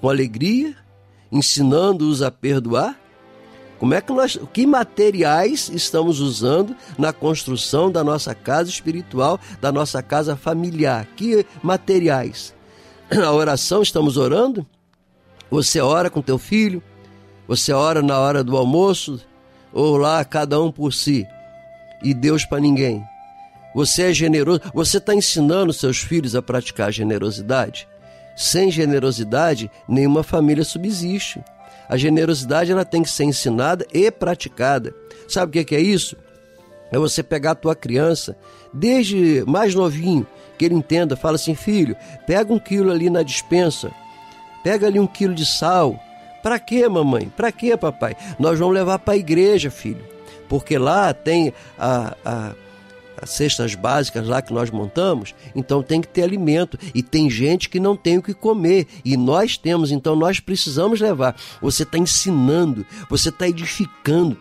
Com 0.00 0.08
alegria? 0.08 0.74
Ensinando-os 1.30 2.22
a 2.22 2.30
perdoar? 2.30 2.98
Como 3.82 3.94
é 3.94 4.00
que 4.00 4.12
nós, 4.12 4.38
que 4.52 4.64
materiais 4.64 5.68
estamos 5.68 6.20
usando 6.20 6.76
na 6.96 7.12
construção 7.12 7.90
da 7.90 8.04
nossa 8.04 8.32
casa 8.32 8.70
espiritual, 8.70 9.40
da 9.60 9.72
nossa 9.72 10.00
casa 10.00 10.36
familiar? 10.36 11.04
Que 11.16 11.44
materiais? 11.60 12.54
A 13.10 13.32
oração 13.32 13.82
estamos 13.82 14.16
orando? 14.16 14.64
Você 15.50 15.80
ora 15.80 16.08
com 16.08 16.22
teu 16.22 16.38
filho? 16.38 16.80
Você 17.48 17.72
ora 17.72 18.00
na 18.02 18.20
hora 18.20 18.44
do 18.44 18.56
almoço? 18.56 19.20
Ou 19.72 19.96
lá 19.96 20.24
cada 20.24 20.62
um 20.62 20.70
por 20.70 20.92
si? 20.92 21.26
E 22.04 22.14
Deus 22.14 22.44
para 22.44 22.60
ninguém? 22.60 23.02
Você 23.74 24.10
é 24.10 24.12
generoso? 24.12 24.60
Você 24.72 24.98
está 24.98 25.12
ensinando 25.12 25.72
seus 25.72 25.98
filhos 25.98 26.36
a 26.36 26.40
praticar 26.40 26.92
generosidade? 26.92 27.88
Sem 28.36 28.70
generosidade, 28.70 29.68
nenhuma 29.88 30.22
família 30.22 30.62
subsiste. 30.62 31.42
A 31.88 31.96
generosidade 31.96 32.72
ela 32.72 32.84
tem 32.84 33.02
que 33.02 33.10
ser 33.10 33.24
ensinada 33.24 33.86
e 33.92 34.10
praticada. 34.10 34.94
Sabe 35.28 35.60
o 35.60 35.64
que 35.64 35.74
é 35.74 35.80
isso? 35.80 36.16
É 36.90 36.98
você 36.98 37.22
pegar 37.22 37.52
a 37.52 37.54
tua 37.54 37.74
criança, 37.74 38.36
desde 38.72 39.42
mais 39.46 39.74
novinho, 39.74 40.26
que 40.58 40.64
ele 40.66 40.74
entenda, 40.74 41.16
fala 41.16 41.36
assim, 41.36 41.54
filho, 41.54 41.96
pega 42.26 42.52
um 42.52 42.58
quilo 42.58 42.90
ali 42.90 43.08
na 43.08 43.22
dispensa, 43.22 43.90
pega 44.62 44.86
ali 44.86 45.00
um 45.00 45.06
quilo 45.06 45.34
de 45.34 45.46
sal. 45.46 45.98
Para 46.42 46.58
quê, 46.58 46.86
mamãe? 46.88 47.32
Para 47.34 47.50
quê, 47.50 47.76
papai? 47.76 48.16
Nós 48.38 48.58
vamos 48.58 48.74
levar 48.74 48.98
para 48.98 49.14
a 49.14 49.16
igreja, 49.16 49.70
filho. 49.70 50.04
Porque 50.48 50.76
lá 50.76 51.14
tem 51.14 51.54
a, 51.78 52.14
a 52.24 52.52
cestas 53.24 53.74
básicas 53.74 54.26
lá 54.26 54.42
que 54.42 54.52
nós 54.52 54.70
montamos, 54.70 55.34
então 55.54 55.82
tem 55.82 56.00
que 56.00 56.08
ter 56.08 56.22
alimento. 56.22 56.78
E 56.94 57.02
tem 57.02 57.28
gente 57.30 57.68
que 57.68 57.80
não 57.80 57.96
tem 57.96 58.18
o 58.18 58.22
que 58.22 58.34
comer. 58.34 58.86
E 59.04 59.16
nós 59.16 59.56
temos, 59.56 59.90
então 59.90 60.16
nós 60.16 60.40
precisamos 60.40 61.00
levar. 61.00 61.36
Você 61.60 61.82
está 61.82 61.98
ensinando, 61.98 62.84
você 63.08 63.28
está 63.28 63.48
edificando. 63.48 64.36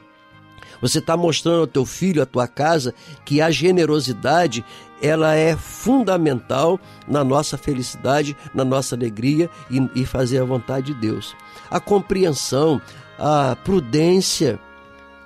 Você 0.81 0.97
está 0.97 1.15
mostrando 1.15 1.61
ao 1.61 1.67
teu 1.67 1.85
filho, 1.85 2.23
à 2.23 2.25
tua 2.25 2.47
casa, 2.47 2.93
que 3.23 3.39
a 3.39 3.51
generosidade 3.51 4.65
ela 5.01 5.35
é 5.35 5.55
fundamental 5.55 6.79
na 7.07 7.23
nossa 7.23 7.57
felicidade, 7.57 8.35
na 8.53 8.63
nossa 8.63 8.95
alegria 8.95 9.49
e, 9.69 10.01
e 10.01 10.05
fazer 10.05 10.39
a 10.39 10.45
vontade 10.45 10.93
de 10.93 10.99
Deus. 10.99 11.35
A 11.69 11.79
compreensão, 11.79 12.81
a 13.17 13.55
prudência, 13.55 14.59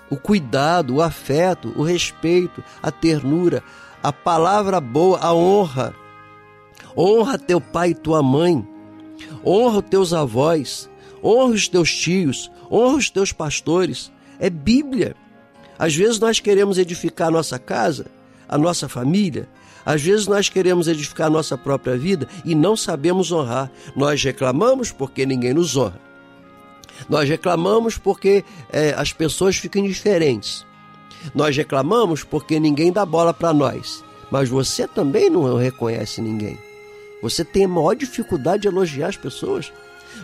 o 0.09 0.15
cuidado, 0.17 0.95
o 0.95 1.01
afeto, 1.01 1.73
o 1.75 1.83
respeito, 1.83 2.63
a 2.81 2.91
ternura, 2.91 3.63
a 4.01 4.13
palavra 4.13 4.79
boa, 4.79 5.19
a 5.19 5.33
honra. 5.33 5.93
Honra 6.97 7.37
teu 7.37 7.59
pai 7.59 7.89
e 7.89 7.95
tua 7.95 8.23
mãe, 8.23 8.65
honra 9.45 9.79
os 9.79 9.89
teus 9.89 10.13
avós, 10.13 10.89
honra 11.23 11.53
os 11.53 11.67
teus 11.67 11.93
tios, 11.93 12.51
honra 12.71 12.97
os 12.97 13.09
teus 13.09 13.31
pastores. 13.31 14.11
É 14.39 14.49
Bíblia. 14.49 15.15
Às 15.77 15.95
vezes 15.95 16.19
nós 16.19 16.39
queremos 16.39 16.77
edificar 16.77 17.27
a 17.27 17.31
nossa 17.31 17.59
casa, 17.59 18.05
a 18.47 18.57
nossa 18.57 18.87
família, 18.87 19.49
às 19.85 20.01
vezes 20.01 20.25
nós 20.25 20.49
queremos 20.49 20.87
edificar 20.87 21.27
a 21.27 21.29
nossa 21.29 21.55
própria 21.57 21.95
vida 21.95 22.27
e 22.43 22.55
não 22.55 22.75
sabemos 22.75 23.31
honrar. 23.31 23.71
Nós 23.95 24.23
reclamamos 24.23 24.91
porque 24.91 25.25
ninguém 25.25 25.53
nos 25.53 25.77
honra. 25.77 25.99
Nós 27.09 27.27
reclamamos 27.27 27.97
porque 27.97 28.43
é, 28.71 28.93
as 28.97 29.13
pessoas 29.13 29.57
ficam 29.57 29.83
indiferentes. 29.83 30.65
Nós 31.33 31.55
reclamamos 31.55 32.23
porque 32.23 32.59
ninguém 32.59 32.91
dá 32.91 33.05
bola 33.05 33.33
para 33.33 33.53
nós. 33.53 34.03
Mas 34.31 34.49
você 34.49 34.87
também 34.87 35.29
não 35.29 35.55
reconhece 35.55 36.21
ninguém. 36.21 36.57
Você 37.21 37.43
tem 37.43 37.67
maior 37.67 37.95
dificuldade 37.95 38.63
de 38.63 38.67
elogiar 38.67 39.07
as 39.07 39.17
pessoas. 39.17 39.71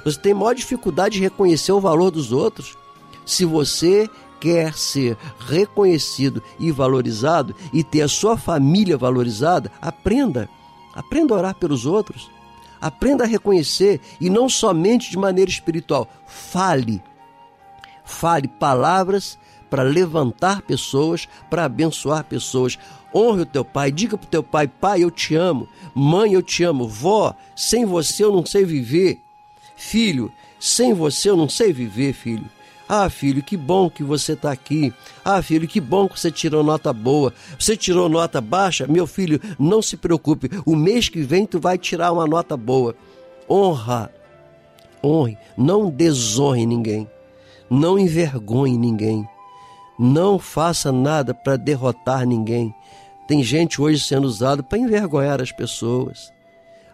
Você 0.04 0.20
tem 0.20 0.34
maior 0.34 0.54
dificuldade 0.54 1.16
de 1.16 1.22
reconhecer 1.22 1.72
o 1.72 1.80
valor 1.80 2.12
dos 2.12 2.32
outros. 2.32 2.78
Se 3.26 3.46
você 3.46 4.10
quer 4.40 4.74
ser 4.74 5.16
reconhecido 5.40 6.42
e 6.60 6.72
valorizado 6.72 7.56
e 7.72 7.84
ter 7.84 8.02
a 8.02 8.08
sua 8.08 8.38
família 8.38 8.98
valorizada, 8.98 9.72
aprenda. 9.80 10.50
Aprenda 10.94 11.34
a 11.34 11.38
orar 11.38 11.56
pelos 11.56 11.86
outros. 11.86 12.30
Aprenda 12.82 13.24
a 13.24 13.28
reconhecer 13.28 14.02
e 14.20 14.30
não 14.30 14.50
somente 14.50 15.12
de 15.12 15.18
maneira 15.18 15.52
espiritual. 15.52 16.10
Fale. 16.26 17.02
Fale 18.04 18.48
palavras 18.48 19.38
para 19.70 19.84
levantar 19.84 20.64
pessoas, 20.64 21.30
para 21.50 21.66
abençoar 21.66 22.24
pessoas. 22.26 22.78
Honre 23.14 23.42
o 23.42 23.46
teu 23.46 23.64
pai, 23.64 23.92
diga 23.92 24.18
para 24.18 24.26
o 24.26 24.30
teu 24.30 24.44
pai: 24.44 24.68
Pai, 24.68 25.04
eu 25.04 25.12
te 25.12 25.36
amo. 25.36 25.68
Mãe, 25.94 26.34
eu 26.34 26.42
te 26.42 26.64
amo. 26.64 26.88
Vó, 26.88 27.36
sem 27.56 27.86
você 27.86 28.24
eu 28.24 28.32
não 28.32 28.46
sei 28.46 28.66
viver. 28.66 29.22
Filho, 29.76 30.32
sem 30.60 30.94
você 30.94 31.30
eu 31.30 31.38
não 31.38 31.48
sei 31.48 31.72
viver, 31.72 32.14
filho. 32.14 32.50
Ah, 32.94 33.10
filho, 33.10 33.42
que 33.42 33.56
bom 33.56 33.90
que 33.90 34.04
você 34.04 34.34
está 34.34 34.52
aqui. 34.52 34.94
Ah, 35.24 35.42
filho, 35.42 35.66
que 35.66 35.80
bom 35.80 36.10
que 36.10 36.20
você 36.20 36.30
tirou 36.30 36.62
nota 36.62 36.92
boa. 36.92 37.34
Você 37.58 37.78
tirou 37.78 38.10
nota 38.10 38.42
baixa? 38.42 38.86
Meu 38.86 39.08
filho, 39.08 39.40
não 39.58 39.82
se 39.82 39.96
preocupe. 39.96 40.50
O 40.66 40.76
mês 40.76 41.08
que 41.08 41.22
vem 41.22 41.46
tu 41.46 41.58
vai 41.58 41.78
tirar 41.78 42.12
uma 42.12 42.28
nota 42.28 42.58
boa. 42.58 42.94
Honra. 43.50 44.14
Honre. 45.02 45.38
Não 45.58 45.90
desonre 45.90 46.66
ninguém. 46.66 47.10
Não 47.70 47.98
envergonhe 47.98 48.78
ninguém. 48.78 49.26
Não 49.98 50.38
faça 50.38 50.92
nada 50.92 51.34
para 51.34 51.56
derrotar 51.56 52.28
ninguém. 52.28 52.76
Tem 53.26 53.42
gente 53.42 53.82
hoje 53.82 54.04
sendo 54.04 54.26
usada 54.26 54.62
para 54.62 54.78
envergonhar 54.78 55.42
as 55.42 55.54
pessoas. 55.54 56.34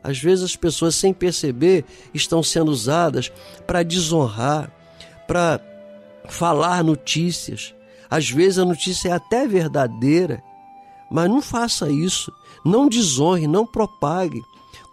Às 0.03 0.19
vezes 0.19 0.45
as 0.45 0.55
pessoas, 0.55 0.93
sem 0.93 1.11
perceber, 1.11 1.83
estão 2.13 2.43
sendo 2.43 2.69
usadas 2.69 3.31
para 3.65 3.81
desonrar, 3.81 4.71
para 5.27 5.59
falar 6.27 6.83
notícias. 6.83 7.73
Às 8.09 8.29
vezes 8.29 8.59
a 8.59 8.65
notícia 8.65 9.09
é 9.09 9.11
até 9.11 9.47
verdadeira, 9.47 10.43
mas 11.09 11.29
não 11.29 11.41
faça 11.41 11.89
isso. 11.89 12.31
Não 12.63 12.87
desonre, 12.87 13.47
não 13.47 13.65
propague. 13.65 14.41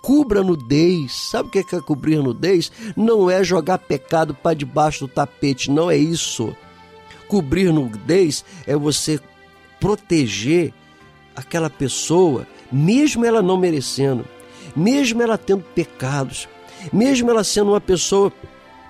Cubra 0.02 0.42
nudez. 0.42 1.12
Sabe 1.30 1.48
o 1.48 1.50
que 1.50 1.58
é 1.58 1.80
cobrir 1.80 2.18
nudez? 2.18 2.70
Não 2.96 3.30
é 3.30 3.42
jogar 3.42 3.78
pecado 3.78 4.34
para 4.34 4.54
debaixo 4.54 5.06
do 5.06 5.12
tapete, 5.12 5.70
não 5.70 5.90
é 5.90 5.96
isso. 5.96 6.54
Cobrir 7.26 7.72
nudez 7.72 8.44
é 8.66 8.76
você 8.76 9.18
proteger 9.80 10.72
aquela 11.34 11.68
pessoa, 11.68 12.46
mesmo 12.70 13.24
ela 13.24 13.42
não 13.42 13.56
merecendo, 13.56 14.24
mesmo 14.76 15.22
ela 15.22 15.36
tendo 15.36 15.64
pecados, 15.74 16.48
mesmo 16.92 17.30
ela 17.30 17.42
sendo 17.42 17.72
uma 17.72 17.80
pessoa 17.80 18.32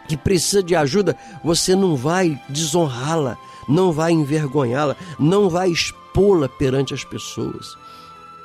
que 0.09 0.16
precisa 0.16 0.62
de 0.62 0.74
ajuda, 0.74 1.16
você 1.42 1.74
não 1.74 1.96
vai 1.96 2.40
desonrá-la, 2.48 3.38
não 3.68 3.92
vai 3.92 4.12
envergonhá-la, 4.12 4.96
não 5.18 5.48
vai 5.48 5.70
expô-la 5.70 6.48
perante 6.48 6.94
as 6.94 7.05
pessoas. 7.05 7.76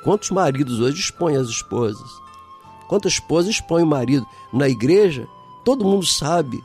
Quantos 0.02 0.30
maridos 0.30 0.80
hoje 0.80 1.00
expõem 1.00 1.36
as 1.36 1.48
esposas? 1.48 2.10
Quantas 2.88 3.14
esposas 3.14 3.54
expõem 3.54 3.84
o 3.84 3.86
marido? 3.86 4.26
Na 4.52 4.68
igreja, 4.68 5.28
todo 5.64 5.84
mundo 5.84 6.06
sabe 6.06 6.62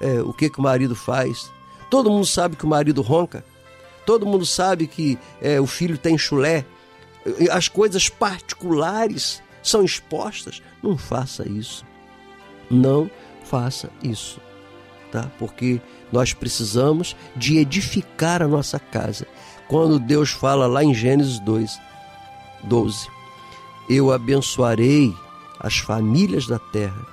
é, 0.00 0.20
o 0.22 0.32
que, 0.32 0.48
que 0.48 0.58
o 0.58 0.62
marido 0.62 0.96
faz, 0.96 1.52
todo 1.90 2.10
mundo 2.10 2.26
sabe 2.26 2.56
que 2.56 2.64
o 2.64 2.68
marido 2.68 3.02
ronca, 3.02 3.44
todo 4.06 4.26
mundo 4.26 4.46
sabe 4.46 4.86
que 4.86 5.18
é, 5.40 5.60
o 5.60 5.66
filho 5.66 5.98
tem 5.98 6.16
chulé, 6.16 6.64
as 7.50 7.68
coisas 7.68 8.08
particulares 8.08 9.42
são 9.62 9.84
expostas. 9.84 10.62
Não 10.82 10.96
faça 10.96 11.46
isso. 11.48 11.84
Não 12.70 13.04
faça 13.04 13.27
isso, 14.02 14.40
tá? 15.10 15.30
Porque 15.38 15.80
nós 16.12 16.32
precisamos 16.32 17.16
de 17.36 17.58
edificar 17.58 18.42
a 18.42 18.48
nossa 18.48 18.78
casa. 18.78 19.26
Quando 19.68 19.98
Deus 19.98 20.30
fala 20.30 20.66
lá 20.66 20.82
em 20.82 20.94
Gênesis 20.94 21.38
2, 21.40 21.78
12, 22.64 23.08
eu 23.88 24.12
abençoarei 24.12 25.14
as 25.60 25.78
famílias 25.78 26.46
da 26.46 26.58
terra. 26.58 27.06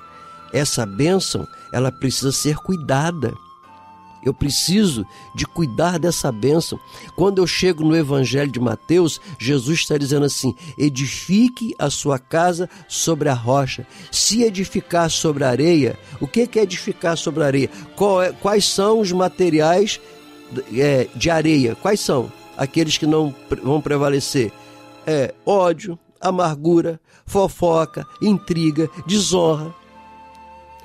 Essa 0.54 0.86
bênção, 0.86 1.48
ela 1.72 1.92
precisa 1.92 2.32
ser 2.32 2.58
cuidada. 2.58 3.34
Eu 4.26 4.34
preciso 4.34 5.06
de 5.36 5.46
cuidar 5.46 6.00
dessa 6.00 6.32
bênção. 6.32 6.80
Quando 7.16 7.38
eu 7.38 7.46
chego 7.46 7.84
no 7.84 7.96
Evangelho 7.96 8.52
de 8.52 8.60
Mateus, 8.60 9.22
Jesus 9.40 9.80
está 9.80 9.98
dizendo 9.98 10.26
assim: 10.26 10.56
edifique 10.78 11.76
a 11.78 11.92
sua 11.92 12.18
casa 12.18 12.68
sobre 12.88 13.30
a 13.30 13.34
rocha. 13.34 13.86
Se 14.12 14.42
edificar 14.42 15.10
sobre 15.12 15.44
a 15.44 15.50
areia, 15.50 15.98
o 16.20 16.28
que 16.28 16.50
é 16.56 16.64
edificar 16.64 17.16
sobre 17.16 17.44
a 17.44 17.46
areia? 17.46 17.70
É, 18.24 18.32
quais 18.42 18.66
são 18.66 19.00
os 19.00 19.12
materiais 19.12 20.02
é, 20.74 21.08
de 21.16 21.30
areia? 21.30 21.76
Quais 21.76 22.00
são 22.00 22.32
aqueles 22.58 22.98
que 22.98 23.06
não 23.06 23.34
vão 23.64 23.80
prevalecer? 23.80 24.52
É 25.06 25.36
ódio, 25.46 26.00
amargura, 26.20 27.00
fofoca, 27.28 28.08
intriga, 28.20 28.90
desonra. 29.06 29.72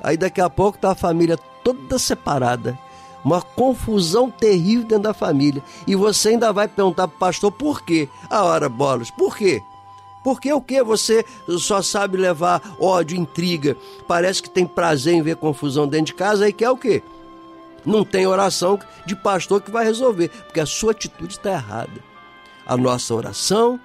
Aí 0.02 0.16
daqui 0.16 0.40
a 0.40 0.50
pouco 0.50 0.78
tá 0.78 0.92
a 0.92 0.94
família 0.94 1.38
toda 1.64 1.98
separada. 1.98 2.78
Uma 3.24 3.42
confusão 3.42 4.30
terrível 4.30 4.84
dentro 4.84 5.04
da 5.04 5.14
família. 5.14 5.62
E 5.86 5.94
você 5.94 6.30
ainda 6.30 6.52
vai 6.52 6.66
perguntar 6.66 7.08
pro 7.08 7.18
pastor 7.18 7.52
por 7.52 7.82
quê? 7.82 8.08
A 8.28 8.44
hora, 8.44 8.68
bolas, 8.68 9.10
por 9.10 9.36
quê? 9.36 9.62
Porque 10.22 10.52
o 10.52 10.60
que? 10.60 10.82
Você 10.82 11.24
só 11.58 11.82
sabe 11.82 12.16
levar 12.16 12.62
ódio, 12.78 13.16
intriga, 13.16 13.76
parece 14.06 14.42
que 14.42 14.50
tem 14.50 14.66
prazer 14.66 15.14
em 15.14 15.22
ver 15.22 15.36
confusão 15.36 15.88
dentro 15.88 16.06
de 16.06 16.14
casa, 16.14 16.44
aí 16.44 16.52
quer 16.52 16.70
o 16.70 16.76
quê? 16.76 17.02
Não 17.84 18.04
tem 18.04 18.26
oração 18.26 18.78
de 19.06 19.16
pastor 19.16 19.62
que 19.62 19.70
vai 19.70 19.84
resolver, 19.84 20.28
porque 20.28 20.60
a 20.60 20.66
sua 20.66 20.92
atitude 20.92 21.34
está 21.34 21.52
errada. 21.52 22.10
A 22.66 22.76
nossa 22.76 23.14
oração, 23.14 23.80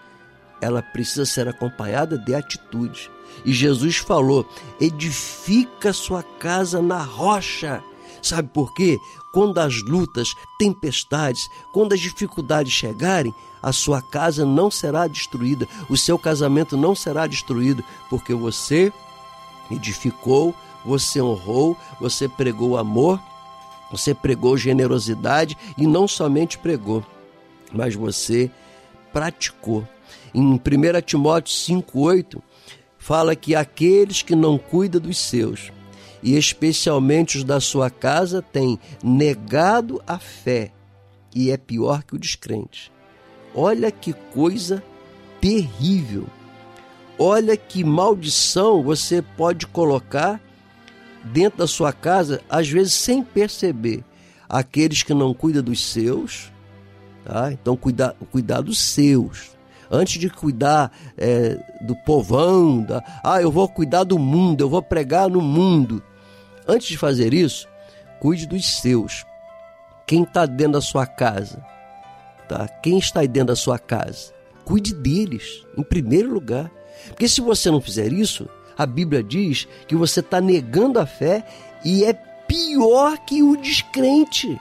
ela 0.62 0.82
precisa 0.82 1.26
ser 1.26 1.48
acompanhada 1.48 2.18
de 2.18 2.36
atitudes. 2.36 3.10
E 3.46 3.54
Jesus 3.54 3.98
falou: 3.98 4.48
edifica 4.80 5.94
sua 5.94 6.22
casa 6.22 6.82
na 6.82 7.02
rocha. 7.02 7.82
Sabe 8.22 8.50
por 8.50 8.74
quê? 8.74 8.98
Quando 9.36 9.58
as 9.58 9.84
lutas, 9.84 10.34
tempestades, 10.58 11.50
quando 11.74 11.92
as 11.92 12.00
dificuldades 12.00 12.72
chegarem, 12.72 13.36
a 13.62 13.74
sua 13.74 14.02
casa 14.02 14.46
não 14.46 14.72
será 14.72 15.08
destruída, 15.08 15.68
o 15.90 15.98
seu 15.98 16.18
casamento 16.18 16.78
não 16.78 16.96
será 16.96 17.28
destruído, 17.28 17.84
porque 18.10 18.34
você 18.34 18.94
edificou, 19.70 20.56
você 20.86 21.22
honrou, 21.22 21.78
você 22.00 22.30
pregou 22.30 22.78
amor, 22.78 23.20
você 23.92 24.14
pregou 24.14 24.56
generosidade 24.56 25.58
e 25.78 25.86
não 25.86 26.08
somente 26.08 26.58
pregou, 26.58 27.06
mas 27.74 27.94
você 27.94 28.50
praticou. 29.12 29.86
Em 30.34 30.54
1 30.54 30.62
Timóteo 31.06 31.54
5,8 31.54 32.42
fala 32.98 33.36
que 33.36 33.54
aqueles 33.54 34.22
que 34.22 34.34
não 34.34 34.58
cuidam 34.58 35.02
dos 35.02 35.18
seus, 35.18 35.74
e 36.26 36.36
especialmente 36.36 37.38
os 37.38 37.43
da 37.43 37.59
sua 37.59 37.88
casa, 37.88 38.41
têm 38.41 38.80
negado 39.03 40.01
a 40.07 40.17
fé 40.17 40.71
e 41.36 41.51
é 41.51 41.57
pior 41.57 42.01
que 42.01 42.15
o 42.15 42.19
descrente. 42.19 42.91
Olha 43.53 43.91
que 43.91 44.11
coisa 44.34 44.84
terrível. 45.39 46.26
Olha 47.19 47.55
que 47.55 47.84
maldição 47.84 48.82
você 48.82 49.21
pode 49.21 49.67
colocar 49.67 50.41
dentro 51.23 51.59
da 51.59 51.67
sua 51.67 51.93
casa, 51.93 52.41
às 52.49 52.67
vezes 52.67 52.95
sem 52.95 53.23
perceber. 53.23 54.03
Aqueles 54.49 55.03
que 55.03 55.13
não 55.13 55.32
cuidam 55.32 55.61
dos 55.61 55.86
seus, 55.86 56.51
tá? 57.23 57.51
então 57.51 57.78
cuidar, 57.78 58.15
cuidar 58.32 58.61
dos 58.61 58.80
seus. 58.80 59.51
Antes 59.91 60.19
de 60.19 60.32
cuidar 60.32 60.91
é, 61.15 61.55
do 61.82 61.95
povão, 61.97 62.82
da, 62.82 63.03
ah, 63.23 63.39
eu 63.39 63.51
vou 63.51 63.69
cuidar 63.69 64.03
do 64.03 64.17
mundo, 64.17 64.61
eu 64.61 64.69
vou 64.69 64.82
pregar 64.82 65.30
no 65.30 65.39
mundo. 65.39 66.01
Antes 66.68 66.88
de 66.88 66.97
fazer 66.97 67.34
isso, 67.34 67.68
cuide 68.20 68.45
dos 68.47 68.66
seus. 68.82 69.26
Quem 70.07 70.24
está 70.24 70.45
dentro 70.45 70.74
da 70.74 70.82
sua 70.82 71.05
casa? 71.05 71.63
tá? 72.47 72.68
Quem 72.68 72.97
está 72.97 73.22
aí 73.22 73.28
dentro 73.28 73.47
da 73.47 73.55
sua 73.55 73.78
casa? 73.78 74.34
Cuide 74.63 74.93
deles, 74.93 75.66
em 75.78 75.84
primeiro 75.84 76.34
lugar. 76.34 76.72
Porque 77.07 77.28
se 77.28 77.41
você 77.41 77.70
não 77.70 77.82
fizer 77.82 78.11
isso, 78.11 78.47
a 78.78 78.86
Bíblia 78.86 79.22
diz 79.22 79.68
que 79.88 79.95
você 79.95 80.22
está 80.22 80.41
negando 80.41 80.99
a 80.99 81.05
fé 81.05 81.45
e 81.84 82.03
é 82.03 82.13
pior 82.13 83.18
que 83.26 83.43
o 83.43 83.55
descrente. 83.57 84.59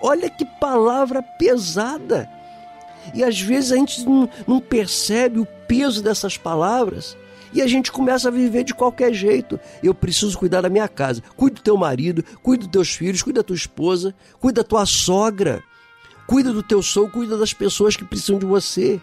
Olha 0.00 0.30
que 0.30 0.44
palavra 0.44 1.22
pesada. 1.22 2.30
E 3.14 3.24
às 3.24 3.40
vezes 3.40 3.72
a 3.72 3.76
gente 3.76 4.04
não, 4.04 4.28
não 4.46 4.60
percebe 4.60 5.38
o 5.38 5.46
peso 5.46 6.02
dessas 6.02 6.36
palavras 6.36 7.16
e 7.56 7.62
a 7.62 7.66
gente 7.66 7.90
começa 7.90 8.28
a 8.28 8.30
viver 8.30 8.64
de 8.64 8.74
qualquer 8.74 9.14
jeito. 9.14 9.58
Eu 9.82 9.94
preciso 9.94 10.36
cuidar 10.38 10.60
da 10.60 10.68
minha 10.68 10.86
casa. 10.86 11.22
Cuide 11.34 11.56
do 11.56 11.62
teu 11.62 11.74
marido, 11.74 12.22
cuide 12.42 12.64
dos 12.64 12.70
teus 12.70 12.94
filhos, 12.94 13.22
cuide 13.22 13.38
da 13.38 13.42
tua 13.42 13.56
esposa, 13.56 14.14
cuide 14.38 14.56
da 14.56 14.64
tua 14.64 14.84
sogra. 14.84 15.62
Cuida 16.26 16.52
do 16.52 16.62
teu 16.62 16.82
sou, 16.82 17.08
cuida 17.08 17.38
das 17.38 17.54
pessoas 17.54 17.96
que 17.96 18.04
precisam 18.04 18.38
de 18.38 18.44
você. 18.44 19.00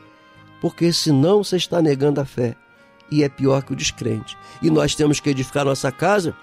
Porque 0.62 0.94
senão 0.94 1.44
você 1.44 1.58
está 1.58 1.82
negando 1.82 2.22
a 2.22 2.26
fé. 2.26 2.56
E 3.10 3.24
é 3.24 3.30
pior 3.30 3.64
que 3.64 3.74
o 3.74 3.76
descrente. 3.76 4.38
E 4.62 4.70
nós 4.70 4.94
temos 4.94 5.20
que 5.20 5.32
edificar 5.32 5.66
nossa 5.66 5.92
casa 5.92 6.36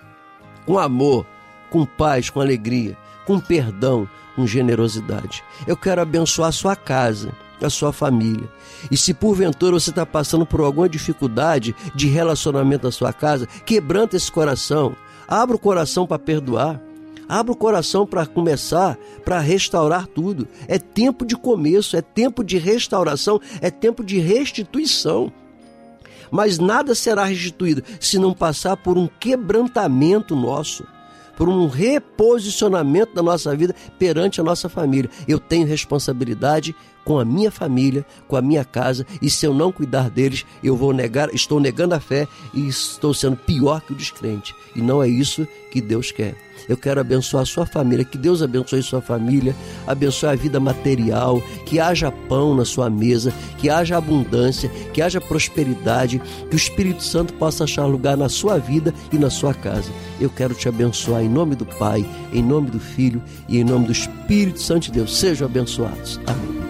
com 0.67 0.79
amor, 0.79 1.25
com 1.71 1.87
paz, 1.87 2.29
com 2.29 2.41
alegria, 2.41 2.99
com 3.25 3.39
perdão, 3.39 4.09
com 4.35 4.47
generosidade. 4.49 5.45
Eu 5.65 5.77
quero 5.77 6.01
abençoar 6.01 6.49
a 6.49 6.53
sua 6.53 6.75
casa, 6.75 7.33
a 7.65 7.71
sua 7.71 7.93
família. 7.93 8.49
E 8.91 8.97
se 8.97 9.15
porventura 9.15 9.79
você 9.79 9.91
está 9.91 10.07
passando 10.07 10.47
por 10.47 10.61
alguma 10.61 10.89
dificuldade 10.89 11.75
de 11.95 12.09
relacionamento 12.09 12.87
na 12.87 12.93
sua 12.93 13.13
casa, 13.13 13.47
quebranta 13.65 14.17
esse 14.17 14.31
coração. 14.31 14.95
Abra 15.27 15.57
o 15.57 15.59
coração 15.59 16.07
para 16.07 16.19
perdoar. 16.19 16.81
Abra 17.29 17.53
o 17.53 17.57
coração 17.57 18.05
para 18.05 18.27
começar, 18.27 18.99
para 19.25 19.39
restaurar 19.39 20.07
tudo. 20.09 20.49
É 20.67 20.79
tempo 20.79 21.25
de 21.25 21.37
começo, 21.37 21.97
é 21.97 22.03
tempo 22.03 22.43
de 22.43 22.59
restauração, 22.59 23.41
é 23.61 23.71
tempo 23.71 24.03
de 24.03 24.19
restituição. 24.19 25.33
Mas 26.31 26.59
nada 26.59 26.95
será 26.95 27.25
restituído 27.25 27.83
se 28.01 28.19
não 28.19 28.33
passar 28.33 28.77
por 28.77 28.99
um 28.99 29.07
quebrantamento 29.07 30.35
nosso, 30.35 30.85
por 31.41 31.49
um 31.49 31.68
reposicionamento 31.68 33.14
da 33.14 33.22
nossa 33.22 33.57
vida 33.57 33.74
perante 33.99 34.43
a 34.43 34.45
nossa 34.45 34.68
família. 34.68 35.09
Eu 35.26 35.38
tenho 35.38 35.66
responsabilidade 35.66 36.76
com 37.03 37.18
a 37.18 37.24
minha 37.24 37.51
família, 37.51 38.05
com 38.28 38.36
a 38.36 38.43
minha 38.43 38.62
casa, 38.62 39.07
e 39.22 39.30
se 39.30 39.47
eu 39.47 39.55
não 39.55 39.72
cuidar 39.72 40.11
deles, 40.11 40.45
eu 40.62 40.76
vou 40.76 40.93
negar, 40.93 41.34
estou 41.34 41.59
negando 41.59 41.95
a 41.95 41.99
fé 41.99 42.28
e 42.53 42.68
estou 42.68 43.14
sendo 43.14 43.38
pior 43.38 43.80
que 43.80 43.95
o 43.95 43.97
descrente. 43.97 44.55
E 44.76 44.82
não 44.82 45.03
é 45.03 45.09
isso 45.09 45.49
que 45.72 45.80
Deus 45.80 46.12
quer. 46.12 46.36
Eu 46.69 46.77
quero 46.77 47.01
abençoar 47.01 47.43
a 47.43 47.47
sua 47.47 47.67
família, 47.67 48.05
que 48.05 48.19
Deus 48.19 48.43
abençoe 48.43 48.83
sua 48.83 49.01
família, 49.01 49.55
abençoe 49.87 50.31
a 50.31 50.35
vida 50.35 50.61
material, 50.61 51.41
que 51.67 51.81
haja 51.81 52.11
pão 52.11 52.55
na 52.55 52.65
sua 52.65 52.89
mesa, 52.89 53.33
que 53.59 53.69
haja 53.69 53.97
abundância, 53.97 54.69
que 54.93 55.03
haja 55.03 55.21
prosperidade, 55.21 56.21
que 56.49 56.55
o 56.55 56.57
Espírito 56.57 57.03
Santo 57.03 57.33
possa 57.35 57.65
achar 57.65 57.87
lugar 57.87 58.17
na 58.17 58.29
sua 58.29 58.59
vida 58.59 58.95
e 59.13 59.19
na 59.19 59.31
sua 59.31 59.55
casa. 59.55 59.91
Eu 60.21 60.31
quero 60.31 60.55
te 60.55 60.69
abençoar 60.69 61.23
em 61.23 61.29
nome 61.29 61.55
do 61.55 61.67
Pai, 61.67 62.05
em 62.33 62.43
nome 62.43 62.71
do 62.71 62.81
Filho 62.81 63.23
e 63.49 63.59
em 63.59 63.65
nome 63.65 63.87
do 63.87 63.93
Espírito 63.93 64.61
Santo 64.61 64.85
de 64.85 64.93
Deus. 64.93 65.17
Sejam 65.17 65.47
abençoados. 65.47 66.21
Amém. 66.27 66.61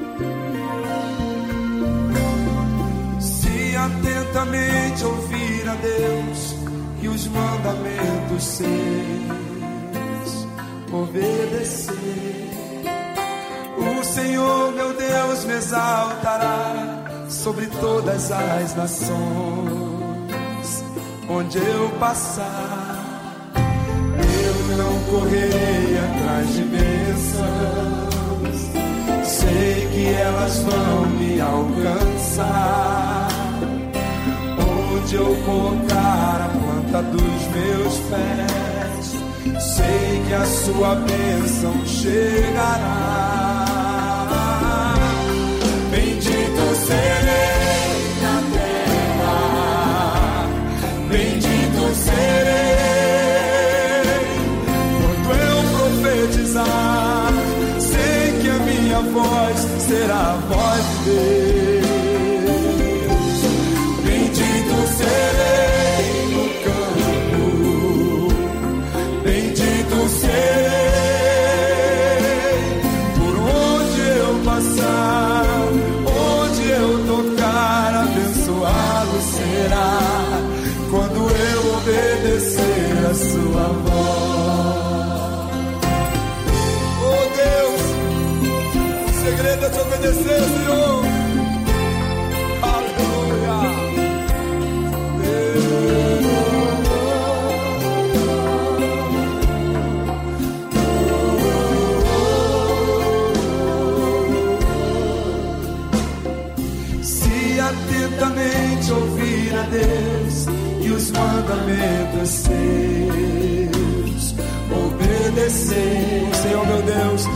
Se 3.20 3.76
atentamente 3.76 5.04
ouvir 5.04 5.68
a 5.68 5.74
Deus 5.74 6.54
e 7.02 7.08
os 7.08 7.26
mandamentos 7.28 8.42
ser 8.42 9.49
obedecer. 10.92 12.50
O 13.78 14.04
Senhor 14.04 14.72
meu 14.72 14.92
Deus 14.94 15.44
me 15.44 15.54
exaltará 15.54 17.04
sobre 17.28 17.66
todas 17.66 18.30
as 18.32 18.74
nações, 18.74 19.14
onde 21.28 21.58
eu 21.58 21.88
passar. 21.98 22.98
Eu 23.54 24.76
não 24.76 25.04
correrei 25.04 25.98
atrás 25.98 26.54
de 26.54 26.62
bênçãos, 26.62 28.10
sei 29.24 29.88
que 29.92 30.06
elas 30.14 30.58
vão 30.58 31.06
me 31.06 31.40
alcançar. 31.40 33.28
Onde 34.92 35.14
eu 35.14 35.36
colocar 35.44 36.40
a 36.42 36.48
planta 36.48 37.02
dos 37.02 37.46
meus 37.48 37.98
pés 38.10 38.79
sei 39.58 40.22
que 40.26 40.34
a 40.34 40.44
sua 40.44 40.94
bênção 40.96 41.86
chegará. 41.86 43.66
Bendito 45.90 46.74
serei 46.86 47.90
na 48.22 48.42
terra, 48.52 49.38
bendito 51.08 51.94
serei 52.04 53.20
quando 54.94 55.28
eu 55.40 55.58
profetizar. 56.02 57.32
Sei 57.78 58.22
que 58.40 58.48
a 58.48 58.58
minha 58.58 59.00
voz 59.00 59.58
será 59.86 60.20
a 60.32 60.36
voz 60.48 60.84
de 61.04 61.10
Deus. 61.10 61.49
agradecer, 90.10 90.42
Senhor. 90.42 91.04
Se 107.02 107.60
atentamente 107.60 108.92
ouvir 108.92 109.54
a 109.54 109.62
Deus 109.62 110.46
e 110.82 110.90
os 110.90 111.10
mandamentos 111.12 112.28
seus, 112.28 112.54
obedecer, 114.70 116.34
Senhor 116.42 116.66
meu 116.66 116.82
Deus 116.82 117.29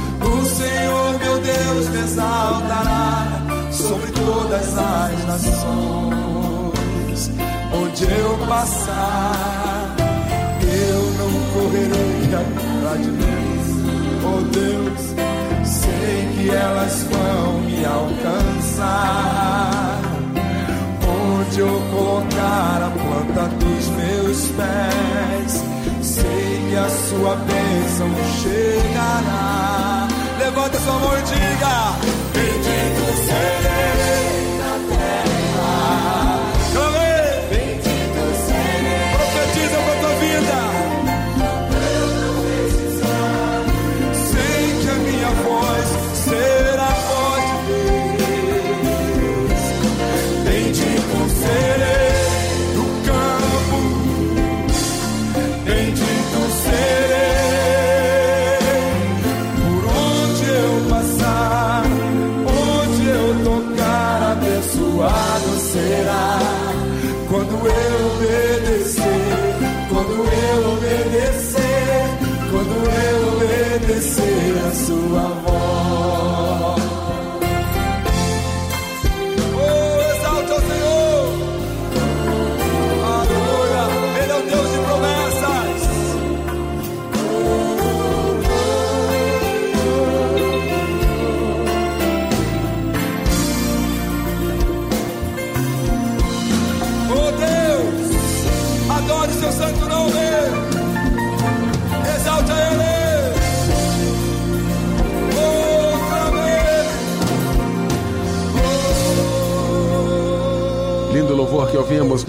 Deus 1.55 1.89
me 1.89 2.01
exaltará 2.01 3.27
sobre 3.71 4.11
todas 4.13 4.79
as 4.79 5.25
nações. 5.27 7.31
Onde 7.73 8.05
eu 8.05 8.39
passar, 8.47 9.97
eu 10.63 11.13
não 11.19 11.33
correrei 11.53 12.35
atrás 12.35 13.03
de 13.03 13.11
Deus. 13.11 13.67
Oh 14.27 14.41
Deus, 14.53 15.01
sei 15.65 16.29
que 16.35 16.51
elas 16.51 17.05
vão 17.05 17.61
me 17.61 17.85
alcançar 17.85 19.45
onde 21.45 21.61
eu 21.61 21.83
colocar 21.91 22.83
a 22.83 22.91
planta 22.91 23.49
dos 23.57 23.89
meus 23.89 24.49
pés. 24.57 25.63
Sei 26.03 26.67
que 26.69 26.77
a 26.77 26.89
sua 26.89 27.37
bênção 27.37 28.09
chegará. 28.43 29.74
Levanta 30.45 30.79
sua 30.79 30.93
mão 30.99 31.19
e 31.19 31.23
diga: 31.23 31.97
Bendito 32.35 33.17
serei 33.25 34.34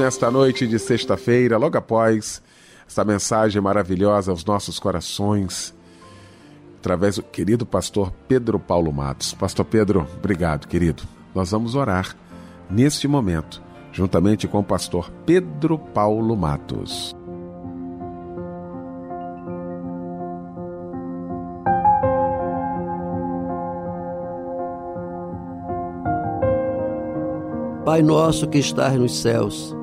nesta 0.05 0.29
noite 0.29 0.67
de 0.67 0.77
sexta-feira, 0.77 1.57
logo 1.57 1.79
após 1.79 2.39
essa 2.87 3.03
mensagem 3.03 3.59
maravilhosa 3.59 4.29
aos 4.29 4.45
nossos 4.45 4.77
corações, 4.77 5.73
através 6.77 7.15
do 7.15 7.23
querido 7.23 7.65
pastor 7.65 8.13
Pedro 8.27 8.59
Paulo 8.59 8.93
Matos. 8.93 9.33
Pastor 9.33 9.65
Pedro, 9.65 10.07
obrigado, 10.15 10.67
querido. 10.67 11.01
Nós 11.33 11.49
vamos 11.49 11.73
orar 11.73 12.15
neste 12.69 13.07
momento, 13.07 13.63
juntamente 13.91 14.47
com 14.47 14.59
o 14.59 14.63
pastor 14.63 15.09
Pedro 15.25 15.79
Paulo 15.79 16.37
Matos. 16.37 17.15
Pai 27.83 28.03
nosso 28.03 28.47
que 28.47 28.59
estás 28.59 28.93
nos 28.99 29.19
céus, 29.19 29.74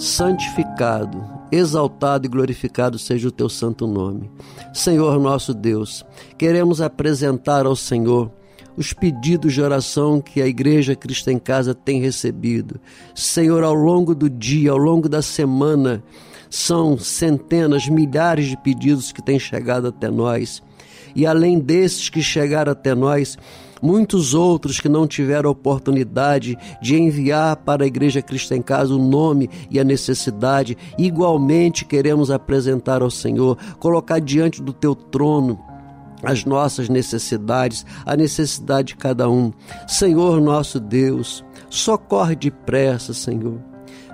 santificado, 0.00 1.22
exaltado 1.52 2.24
e 2.24 2.28
glorificado 2.30 2.98
seja 2.98 3.28
o 3.28 3.30
teu 3.30 3.50
santo 3.50 3.86
nome. 3.86 4.30
Senhor 4.72 5.20
nosso 5.20 5.52
Deus, 5.52 6.06
queremos 6.38 6.80
apresentar 6.80 7.66
ao 7.66 7.76
Senhor 7.76 8.32
os 8.78 8.94
pedidos 8.94 9.52
de 9.52 9.60
oração 9.60 10.18
que 10.18 10.40
a 10.40 10.46
Igreja 10.46 10.96
Cristo 10.96 11.28
em 11.28 11.38
Casa 11.38 11.74
tem 11.74 12.00
recebido. 12.00 12.80
Senhor, 13.14 13.62
ao 13.62 13.74
longo 13.74 14.14
do 14.14 14.30
dia, 14.30 14.70
ao 14.70 14.78
longo 14.78 15.06
da 15.06 15.20
semana, 15.20 16.02
são 16.48 16.96
centenas, 16.96 17.86
milhares 17.86 18.46
de 18.46 18.56
pedidos 18.56 19.12
que 19.12 19.20
têm 19.20 19.38
chegado 19.38 19.88
até 19.88 20.10
nós. 20.10 20.62
E 21.14 21.26
além 21.26 21.58
desses 21.58 22.08
que 22.08 22.22
chegaram 22.22 22.72
até 22.72 22.94
nós, 22.94 23.36
muitos 23.82 24.34
outros 24.34 24.80
que 24.80 24.88
não 24.88 25.06
tiveram 25.06 25.50
oportunidade 25.50 26.56
de 26.80 26.96
enviar 26.96 27.56
para 27.56 27.84
a 27.84 27.86
Igreja 27.86 28.22
Cristo 28.22 28.54
em 28.54 28.62
Casa 28.62 28.94
o 28.94 28.98
nome 28.98 29.48
e 29.70 29.78
a 29.78 29.84
necessidade, 29.84 30.76
igualmente 30.98 31.84
queremos 31.84 32.30
apresentar 32.30 33.02
ao 33.02 33.10
Senhor, 33.10 33.56
colocar 33.78 34.20
diante 34.20 34.62
do 34.62 34.72
teu 34.72 34.94
trono 34.94 35.58
as 36.22 36.44
nossas 36.44 36.88
necessidades, 36.88 37.84
a 38.04 38.16
necessidade 38.16 38.88
de 38.88 38.96
cada 38.96 39.28
um. 39.28 39.52
Senhor 39.86 40.40
nosso 40.40 40.78
Deus, 40.78 41.44
socorre 41.68 42.36
depressa, 42.36 43.14
Senhor. 43.14 43.58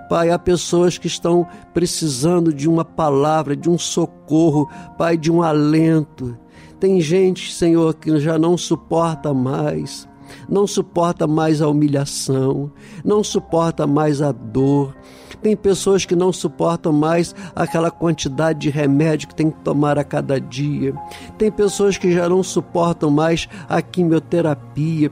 Pai, 0.08 0.30
há 0.30 0.38
pessoas 0.38 0.98
que 0.98 1.08
estão 1.08 1.46
precisando 1.74 2.52
de 2.52 2.68
uma 2.68 2.84
palavra, 2.84 3.56
de 3.56 3.68
um 3.68 3.76
socorro, 3.76 4.70
Pai, 4.96 5.16
de 5.16 5.32
um 5.32 5.42
alento. 5.42 6.38
Tem 6.78 7.00
gente, 7.00 7.52
Senhor, 7.52 7.94
que 7.94 8.18
já 8.20 8.38
não 8.38 8.56
suporta 8.56 9.32
mais, 9.32 10.06
não 10.48 10.66
suporta 10.66 11.26
mais 11.26 11.62
a 11.62 11.68
humilhação, 11.68 12.70
não 13.04 13.24
suporta 13.24 13.86
mais 13.86 14.20
a 14.20 14.30
dor. 14.30 14.94
Tem 15.42 15.56
pessoas 15.56 16.04
que 16.04 16.16
não 16.16 16.32
suportam 16.32 16.92
mais 16.92 17.34
aquela 17.54 17.90
quantidade 17.90 18.58
de 18.60 18.70
remédio 18.70 19.28
que 19.28 19.34
tem 19.34 19.50
que 19.50 19.60
tomar 19.60 19.98
a 19.98 20.04
cada 20.04 20.40
dia. 20.40 20.94
Tem 21.38 21.50
pessoas 21.50 21.96
que 21.96 22.12
já 22.12 22.28
não 22.28 22.42
suportam 22.42 23.10
mais 23.10 23.48
a 23.68 23.80
quimioterapia, 23.80 25.10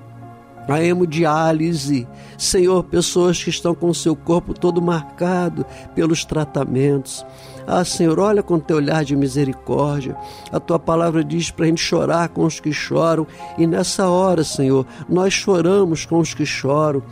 a 0.69 0.83
hemodiálise. 0.83 2.07
Senhor, 2.37 2.83
pessoas 2.85 3.43
que 3.43 3.51
estão 3.51 3.75
com 3.75 3.89
o 3.89 3.95
seu 3.95 4.17
corpo 4.17 4.55
todo 4.55 4.83
marcado 4.83 5.65
pelos 5.95 6.25
tratamentos. 6.25 7.25
Ah, 7.67 7.85
Senhor, 7.85 8.19
olha 8.19 8.43
com 8.43 8.59
teu 8.59 8.77
olhar 8.77 9.05
de 9.05 9.17
misericórdia. 9.17 10.17
A 10.53 10.61
tua 10.61 10.79
palavra 10.79 11.25
diz 11.25 11.51
para 11.51 11.65
a 11.65 11.69
gente 11.69 11.81
chorar 11.81 12.29
com 12.29 12.45
os 12.45 12.61
que 12.61 12.73
choram. 12.73 13.27
E 13.57 13.67
nessa 13.67 14.09
hora, 14.09 14.45
Senhor, 14.45 14.87
nós 15.09 15.33
choramos 15.33 16.05
com 16.05 16.19
os 16.19 16.35
que 16.35 16.45
choram. 16.45 17.03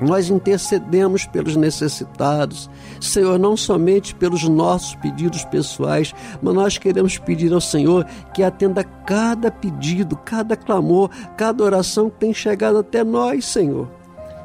Nós 0.00 0.28
intercedemos 0.28 1.24
pelos 1.24 1.56
necessitados, 1.56 2.68
Senhor, 3.00 3.38
não 3.38 3.56
somente 3.56 4.14
pelos 4.14 4.44
nossos 4.44 4.94
pedidos 4.96 5.44
pessoais, 5.46 6.14
mas 6.42 6.54
nós 6.54 6.76
queremos 6.76 7.16
pedir 7.16 7.52
ao 7.52 7.62
Senhor 7.62 8.04
que 8.34 8.42
atenda 8.42 8.84
cada 8.84 9.50
pedido, 9.50 10.14
cada 10.16 10.54
clamor, 10.54 11.08
cada 11.36 11.64
oração 11.64 12.10
que 12.10 12.18
tem 12.18 12.34
chegado 12.34 12.78
até 12.78 13.02
nós, 13.02 13.46
Senhor. 13.46 13.88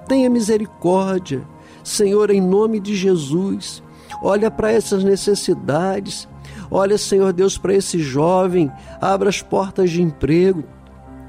Tenha 0.07 0.29
misericórdia, 0.29 1.41
Senhor, 1.83 2.31
em 2.31 2.41
nome 2.41 2.79
de 2.79 2.95
Jesus. 2.95 3.83
Olha 4.21 4.49
para 4.49 4.71
essas 4.71 5.03
necessidades. 5.03 6.27
Olha, 6.69 6.97
Senhor 6.97 7.33
Deus, 7.33 7.57
para 7.57 7.73
esse 7.73 7.99
jovem, 7.99 8.71
abra 8.99 9.29
as 9.29 9.41
portas 9.41 9.89
de 9.89 10.01
emprego. 10.01 10.63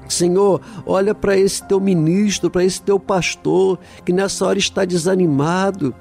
Senhor, 0.07 0.61
olha 0.85 1.15
para 1.15 1.37
esse 1.37 1.63
teu 1.63 1.79
ministro, 1.79 2.49
para 2.49 2.63
esse 2.63 2.81
teu 2.81 2.99
pastor, 2.99 3.79
que 4.05 4.13
nessa 4.13 4.45
hora 4.45 4.59
está 4.59 4.85
desanimado. 4.85 5.93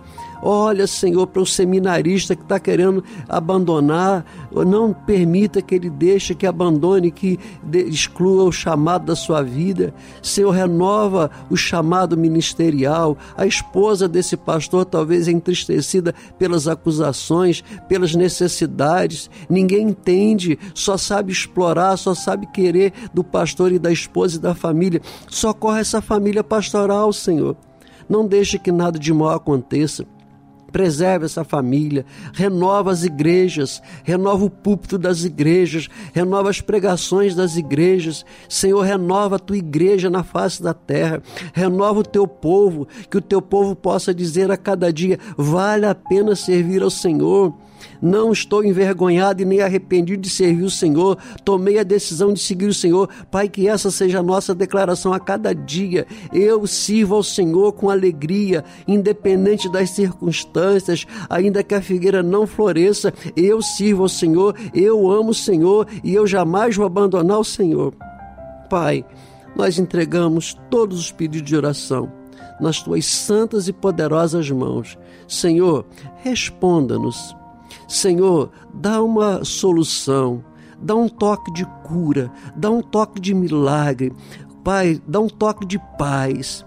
Olha, 0.45 0.88
Senhor, 0.88 1.24
para 1.28 1.40
o 1.40 1.47
seminarista 1.47 2.34
que 2.34 2.43
está 2.43 2.59
querendo 2.59 3.05
abandonar, 3.28 4.26
não 4.51 4.93
permita 4.93 5.62
que 5.62 5.72
ele 5.72 5.88
deixe, 5.88 6.34
que 6.34 6.49
abandone, 6.49 7.12
que 7.12 7.38
exclua 7.72 8.43
o 8.43 8.51
chamado 8.51 9.07
da 9.07 9.14
sua 9.14 9.40
vida. 9.40 9.95
Senhor, 10.20 10.51
renova 10.51 11.30
o 11.49 11.57
chamado 11.57 12.16
ministerial. 12.16 13.16
A 13.36 13.47
esposa 13.47 14.09
desse 14.09 14.36
pastor, 14.36 14.84
talvez 14.84 15.28
entristecida 15.28 16.12
pelas 16.36 16.66
acusações, 16.66 17.62
pelas 17.88 18.16
necessidades, 18.16 19.30
ninguém 19.49 19.90
entende, 19.90 20.59
só 20.74 20.97
sabe 20.97 21.30
explorar, 21.30 21.97
só 21.97 22.14
sabe 22.14 22.49
querer 22.49 22.93
do 23.14 23.22
pastor 23.22 23.70
e 23.70 23.78
da 23.78 23.93
esposa 23.93 24.38
e 24.38 24.40
da 24.40 24.57
família. 24.57 25.01
Socorre 25.28 25.82
essa 25.82 26.03
família 26.03 26.43
pastoral, 26.43 27.12
Senhor. 27.12 27.57
Não 28.09 28.26
deixe 28.26 28.59
que 28.59 28.72
nada 28.72 28.99
de 28.99 29.14
mal 29.14 29.30
aconteça 29.30 30.05
preserva 30.73 31.27
essa 31.27 31.45
família, 31.45 32.05
renova 32.33 32.91
as 32.91 33.05
igrejas, 33.05 33.83
renova 34.03 34.47
o 34.47 34.51
púlpito 34.51 34.97
das 34.99 35.25
igrejas, 35.25 35.89
renova 36.12 36.49
as 36.49 36.61
pregações 36.61 37.35
das 37.35 37.57
igrejas. 37.57 38.25
Senhor, 38.49 38.81
renova 38.81 39.37
a 39.37 39.39
tua 39.39 39.59
igreja 39.59 40.09
na 40.09 40.25
face 40.25 40.62
da 40.62 40.73
terra, 40.73 41.23
renova 41.53 42.01
o 42.01 42.05
teu 42.05 42.27
povo, 42.27 42.89
que 43.11 43.18
o 43.18 43.23
teu 43.23 43.43
povo 43.43 43.77
possa 43.77 44.14
dizer 44.14 44.51
a 44.51 44.57
cada 44.57 44.93
dia: 44.93 45.18
vale 45.37 45.87
a 45.87 45.95
pena 45.95 46.35
servir 46.35 46.83
ao 46.83 46.91
Senhor. 46.91 47.55
Não 48.01 48.33
estou 48.33 48.64
envergonhado 48.64 49.43
e 49.43 49.45
nem 49.45 49.61
arrependido 49.61 50.22
de 50.22 50.30
servir 50.30 50.64
o 50.64 50.70
Senhor. 50.70 51.18
Tomei 51.45 51.78
a 51.78 51.83
decisão 51.83 52.33
de 52.33 52.41
seguir 52.41 52.66
o 52.66 52.74
Senhor. 52.74 53.09
Pai, 53.30 53.49
que 53.49 53.68
essa 53.68 53.91
seja 53.91 54.20
a 54.20 54.22
nossa 54.22 54.55
declaração 54.55 55.12
a 55.12 55.20
cada 55.20 55.55
dia. 55.55 56.07
Eu 56.33 56.66
sirvo 56.66 57.14
ao 57.14 57.22
Senhor 57.22 57.72
com 57.72 57.91
alegria, 57.91 58.64
independente 58.87 59.70
das 59.70 59.91
circunstâncias, 59.91 61.07
ainda 61.28 61.62
que 61.62 61.74
a 61.74 61.83
figueira 61.83 62.22
não 62.22 62.47
floresça. 62.47 63.12
Eu 63.37 63.62
sirvo 63.62 64.03
ao 64.03 64.09
Senhor, 64.09 64.57
eu 64.74 65.11
amo 65.11 65.30
o 65.30 65.35
Senhor 65.35 65.87
e 66.03 66.14
eu 66.14 66.26
jamais 66.26 66.76
vou 66.76 66.87
abandonar 66.87 67.39
o 67.39 67.45
Senhor. 67.45 67.95
Pai, 68.68 69.05
nós 69.55 69.78
entregamos 69.78 70.57
todos 70.70 70.99
os 70.99 71.12
pedidos 71.12 71.49
de 71.49 71.57
oração 71.57 72.11
nas 72.61 72.80
tuas 72.80 73.05
santas 73.05 73.68
e 73.68 73.72
poderosas 73.72 74.49
mãos. 74.51 74.97
Senhor, 75.26 75.85
responda-nos 76.22 77.35
Senhor, 77.93 78.51
dá 78.72 79.03
uma 79.03 79.45
solução, 79.45 80.43
dá 80.80 80.95
um 80.95 81.11
toque 81.11 81.53
de 81.53 81.66
cura, 81.84 82.32
dá 82.57 82.70
um 82.70 82.80
toque 82.80 83.20
de 83.20 83.34
milagre. 83.34 84.14
Pai, 84.64 84.99
dá 85.07 85.20
um 85.20 85.28
toque 85.28 85.66
de 85.66 85.78
paz. 85.99 86.64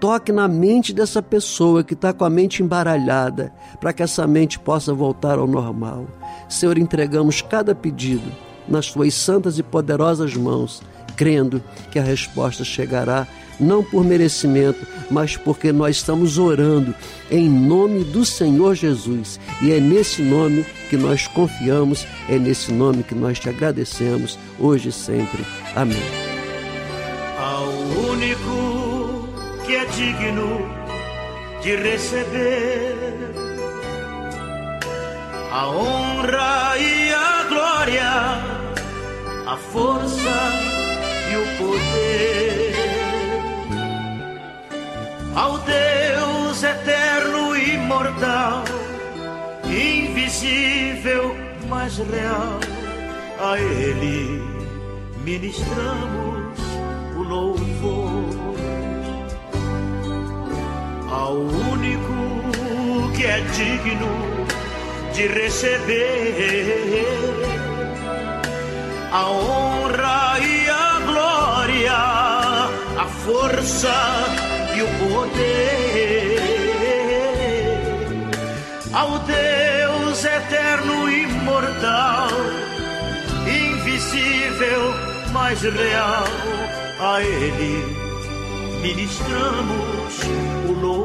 Toque 0.00 0.32
na 0.32 0.48
mente 0.48 0.92
dessa 0.92 1.22
pessoa 1.22 1.84
que 1.84 1.94
está 1.94 2.12
com 2.12 2.24
a 2.24 2.28
mente 2.28 2.60
embaralhada, 2.60 3.54
para 3.80 3.92
que 3.92 4.02
essa 4.02 4.26
mente 4.26 4.58
possa 4.58 4.92
voltar 4.92 5.38
ao 5.38 5.46
normal. 5.46 6.06
Senhor, 6.48 6.76
entregamos 6.76 7.40
cada 7.40 7.72
pedido 7.72 8.32
nas 8.66 8.90
tuas 8.90 9.14
santas 9.14 9.60
e 9.60 9.62
poderosas 9.62 10.34
mãos, 10.34 10.82
crendo 11.14 11.62
que 11.92 12.00
a 12.00 12.02
resposta 12.02 12.64
chegará 12.64 13.28
não 13.58 13.82
por 13.82 14.04
merecimento, 14.04 14.86
mas 15.10 15.36
porque 15.36 15.72
nós 15.72 15.96
estamos 15.96 16.38
orando 16.38 16.94
em 17.30 17.48
nome 17.48 18.04
do 18.04 18.24
Senhor 18.24 18.74
Jesus. 18.74 19.38
E 19.62 19.72
é 19.72 19.80
nesse 19.80 20.22
nome 20.22 20.64
que 20.88 20.96
nós 20.96 21.26
confiamos, 21.26 22.06
é 22.28 22.38
nesse 22.38 22.72
nome 22.72 23.02
que 23.02 23.14
nós 23.14 23.38
te 23.38 23.48
agradecemos, 23.48 24.38
hoje 24.58 24.88
e 24.88 24.92
sempre. 24.92 25.44
Amém. 25.74 26.02
Ao 27.38 27.68
único 28.10 29.28
que 29.66 29.74
é 29.74 29.84
digno 29.86 30.84
de 31.62 31.76
receber 31.76 32.94
a 35.50 35.68
honra 35.68 36.78
e 36.78 37.12
a 37.12 37.44
glória, 37.48 38.10
a 39.46 39.56
força 39.56 40.74
e 41.30 41.36
o 41.36 41.58
poder 41.58 42.93
ao 45.34 45.58
Deus 45.58 46.62
eterno 46.62 47.56
e 47.56 47.74
imortal, 47.74 48.64
invisível, 49.64 51.34
mas 51.68 51.98
real, 51.98 52.60
a 53.40 53.58
Ele 53.58 54.42
ministramos 55.24 56.58
o 57.16 57.22
louvor. 57.22 58.24
Ao 61.10 61.34
único 61.36 63.12
que 63.16 63.24
é 63.24 63.40
digno 63.40 64.46
de 65.12 65.26
receber 65.28 67.06
a 69.12 69.30
honra 69.30 70.38
e 70.40 70.68
a 70.68 71.00
glória, 71.06 71.92
a 72.98 73.06
força 73.24 74.53
e 74.76 74.82
o 74.82 74.88
poder 75.08 76.34
ao 78.92 79.18
Deus 79.20 80.24
eterno 80.24 81.10
imortal, 81.10 82.28
invisível, 83.46 84.94
mas 85.32 85.60
real, 85.62 86.24
a 87.00 87.20
Ele 87.20 87.84
ministramos 88.82 90.22
o 90.68 90.72
louvor. 90.72 91.03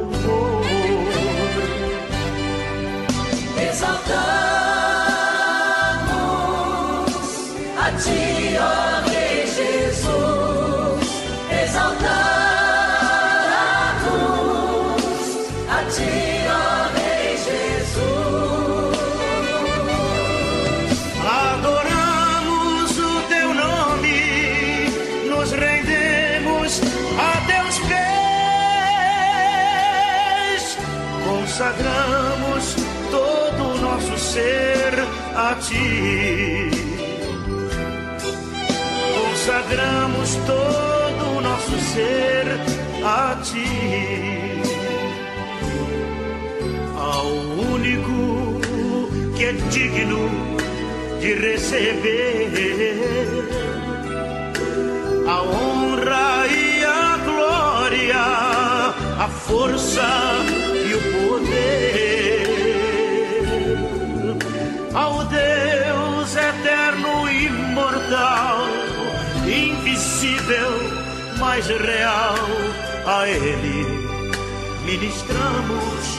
Consagramos 39.69 40.35
todo 40.47 41.37
o 41.37 41.41
nosso 41.41 41.77
ser 41.93 42.47
a 43.05 43.39
ti. 43.43 44.61
Ao 46.97 47.27
único 47.75 48.59
que 49.37 49.45
é 49.45 49.51
digno 49.69 50.27
de 51.21 51.33
receber 51.35 52.49
a 55.27 55.41
honra 55.43 56.47
e 56.47 56.83
a 56.83 57.17
glória, 57.23 58.23
a 59.19 59.27
força 59.27 60.58
mas 71.39 71.65
real, 71.67 72.35
a 73.05 73.25
Ele. 73.27 73.85
Ministramos 74.83 76.18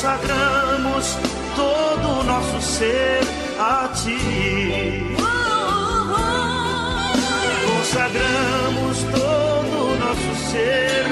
consagramos 0.00 1.18
todo 1.54 2.20
o 2.20 2.24
nosso 2.24 2.62
ser 2.62 3.20
a 3.58 3.86
ti. 3.88 5.14
Consagramos 7.66 9.02
todo 9.12 9.92
o 9.92 9.96
nosso 9.98 10.50
ser 10.50 11.04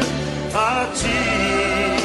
a 0.54 0.86
ti. 0.94 1.97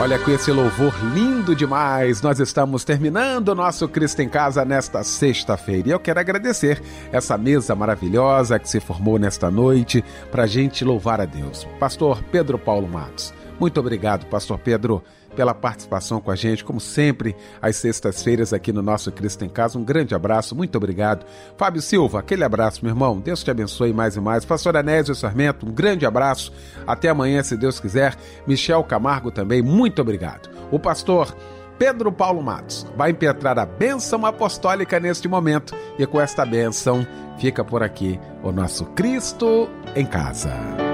Olha, 0.00 0.18
com 0.18 0.30
esse 0.32 0.50
louvor 0.50 0.92
lindo 1.14 1.54
demais, 1.54 2.20
nós 2.20 2.40
estamos 2.40 2.84
terminando 2.84 3.50
o 3.50 3.54
nosso 3.54 3.88
Cristo 3.88 4.20
em 4.20 4.28
Casa 4.28 4.64
nesta 4.64 5.04
sexta-feira. 5.04 5.88
E 5.88 5.92
eu 5.92 6.00
quero 6.00 6.18
agradecer 6.18 6.82
essa 7.12 7.38
mesa 7.38 7.76
maravilhosa 7.76 8.58
que 8.58 8.68
se 8.68 8.80
formou 8.80 9.20
nesta 9.20 9.52
noite 9.52 10.04
para 10.32 10.42
a 10.42 10.46
gente 10.48 10.84
louvar 10.84 11.20
a 11.20 11.24
Deus. 11.24 11.64
Pastor 11.78 12.22
Pedro 12.24 12.58
Paulo 12.58 12.88
Matos. 12.88 13.32
Muito 13.58 13.78
obrigado, 13.78 14.26
Pastor 14.26 14.58
Pedro, 14.58 15.00
pela 15.34 15.54
participação 15.54 16.20
com 16.20 16.30
a 16.30 16.36
gente, 16.36 16.64
como 16.64 16.80
sempre, 16.80 17.36
às 17.60 17.76
sextas-feiras 17.76 18.52
aqui 18.52 18.72
no 18.72 18.82
nosso 18.82 19.10
Cristo 19.12 19.44
em 19.44 19.48
Casa. 19.48 19.78
Um 19.78 19.84
grande 19.84 20.14
abraço, 20.14 20.54
muito 20.54 20.76
obrigado. 20.76 21.26
Fábio 21.56 21.82
Silva, 21.82 22.20
aquele 22.20 22.44
abraço, 22.44 22.80
meu 22.82 22.92
irmão. 22.92 23.20
Deus 23.20 23.42
te 23.42 23.50
abençoe 23.50 23.92
mais 23.92 24.16
e 24.16 24.20
mais. 24.20 24.44
Pastor 24.44 24.76
Anésio 24.76 25.14
Sarmento, 25.14 25.66
um 25.66 25.72
grande 25.72 26.06
abraço. 26.06 26.52
Até 26.86 27.08
amanhã, 27.08 27.42
se 27.42 27.56
Deus 27.56 27.80
quiser. 27.80 28.16
Michel 28.46 28.84
Camargo 28.84 29.30
também, 29.30 29.62
muito 29.62 30.00
obrigado. 30.00 30.48
O 30.70 30.78
pastor 30.78 31.34
Pedro 31.78 32.12
Paulo 32.12 32.42
Matos 32.42 32.86
vai 32.96 33.10
impetrar 33.10 33.58
a 33.58 33.66
bênção 33.66 34.24
apostólica 34.24 35.00
neste 35.00 35.28
momento 35.28 35.74
e 35.98 36.06
com 36.06 36.20
esta 36.20 36.46
bênção 36.46 37.06
fica 37.38 37.64
por 37.64 37.82
aqui 37.82 38.18
o 38.42 38.52
nosso 38.52 38.84
Cristo 38.86 39.68
em 39.96 40.06
Casa. 40.06 40.93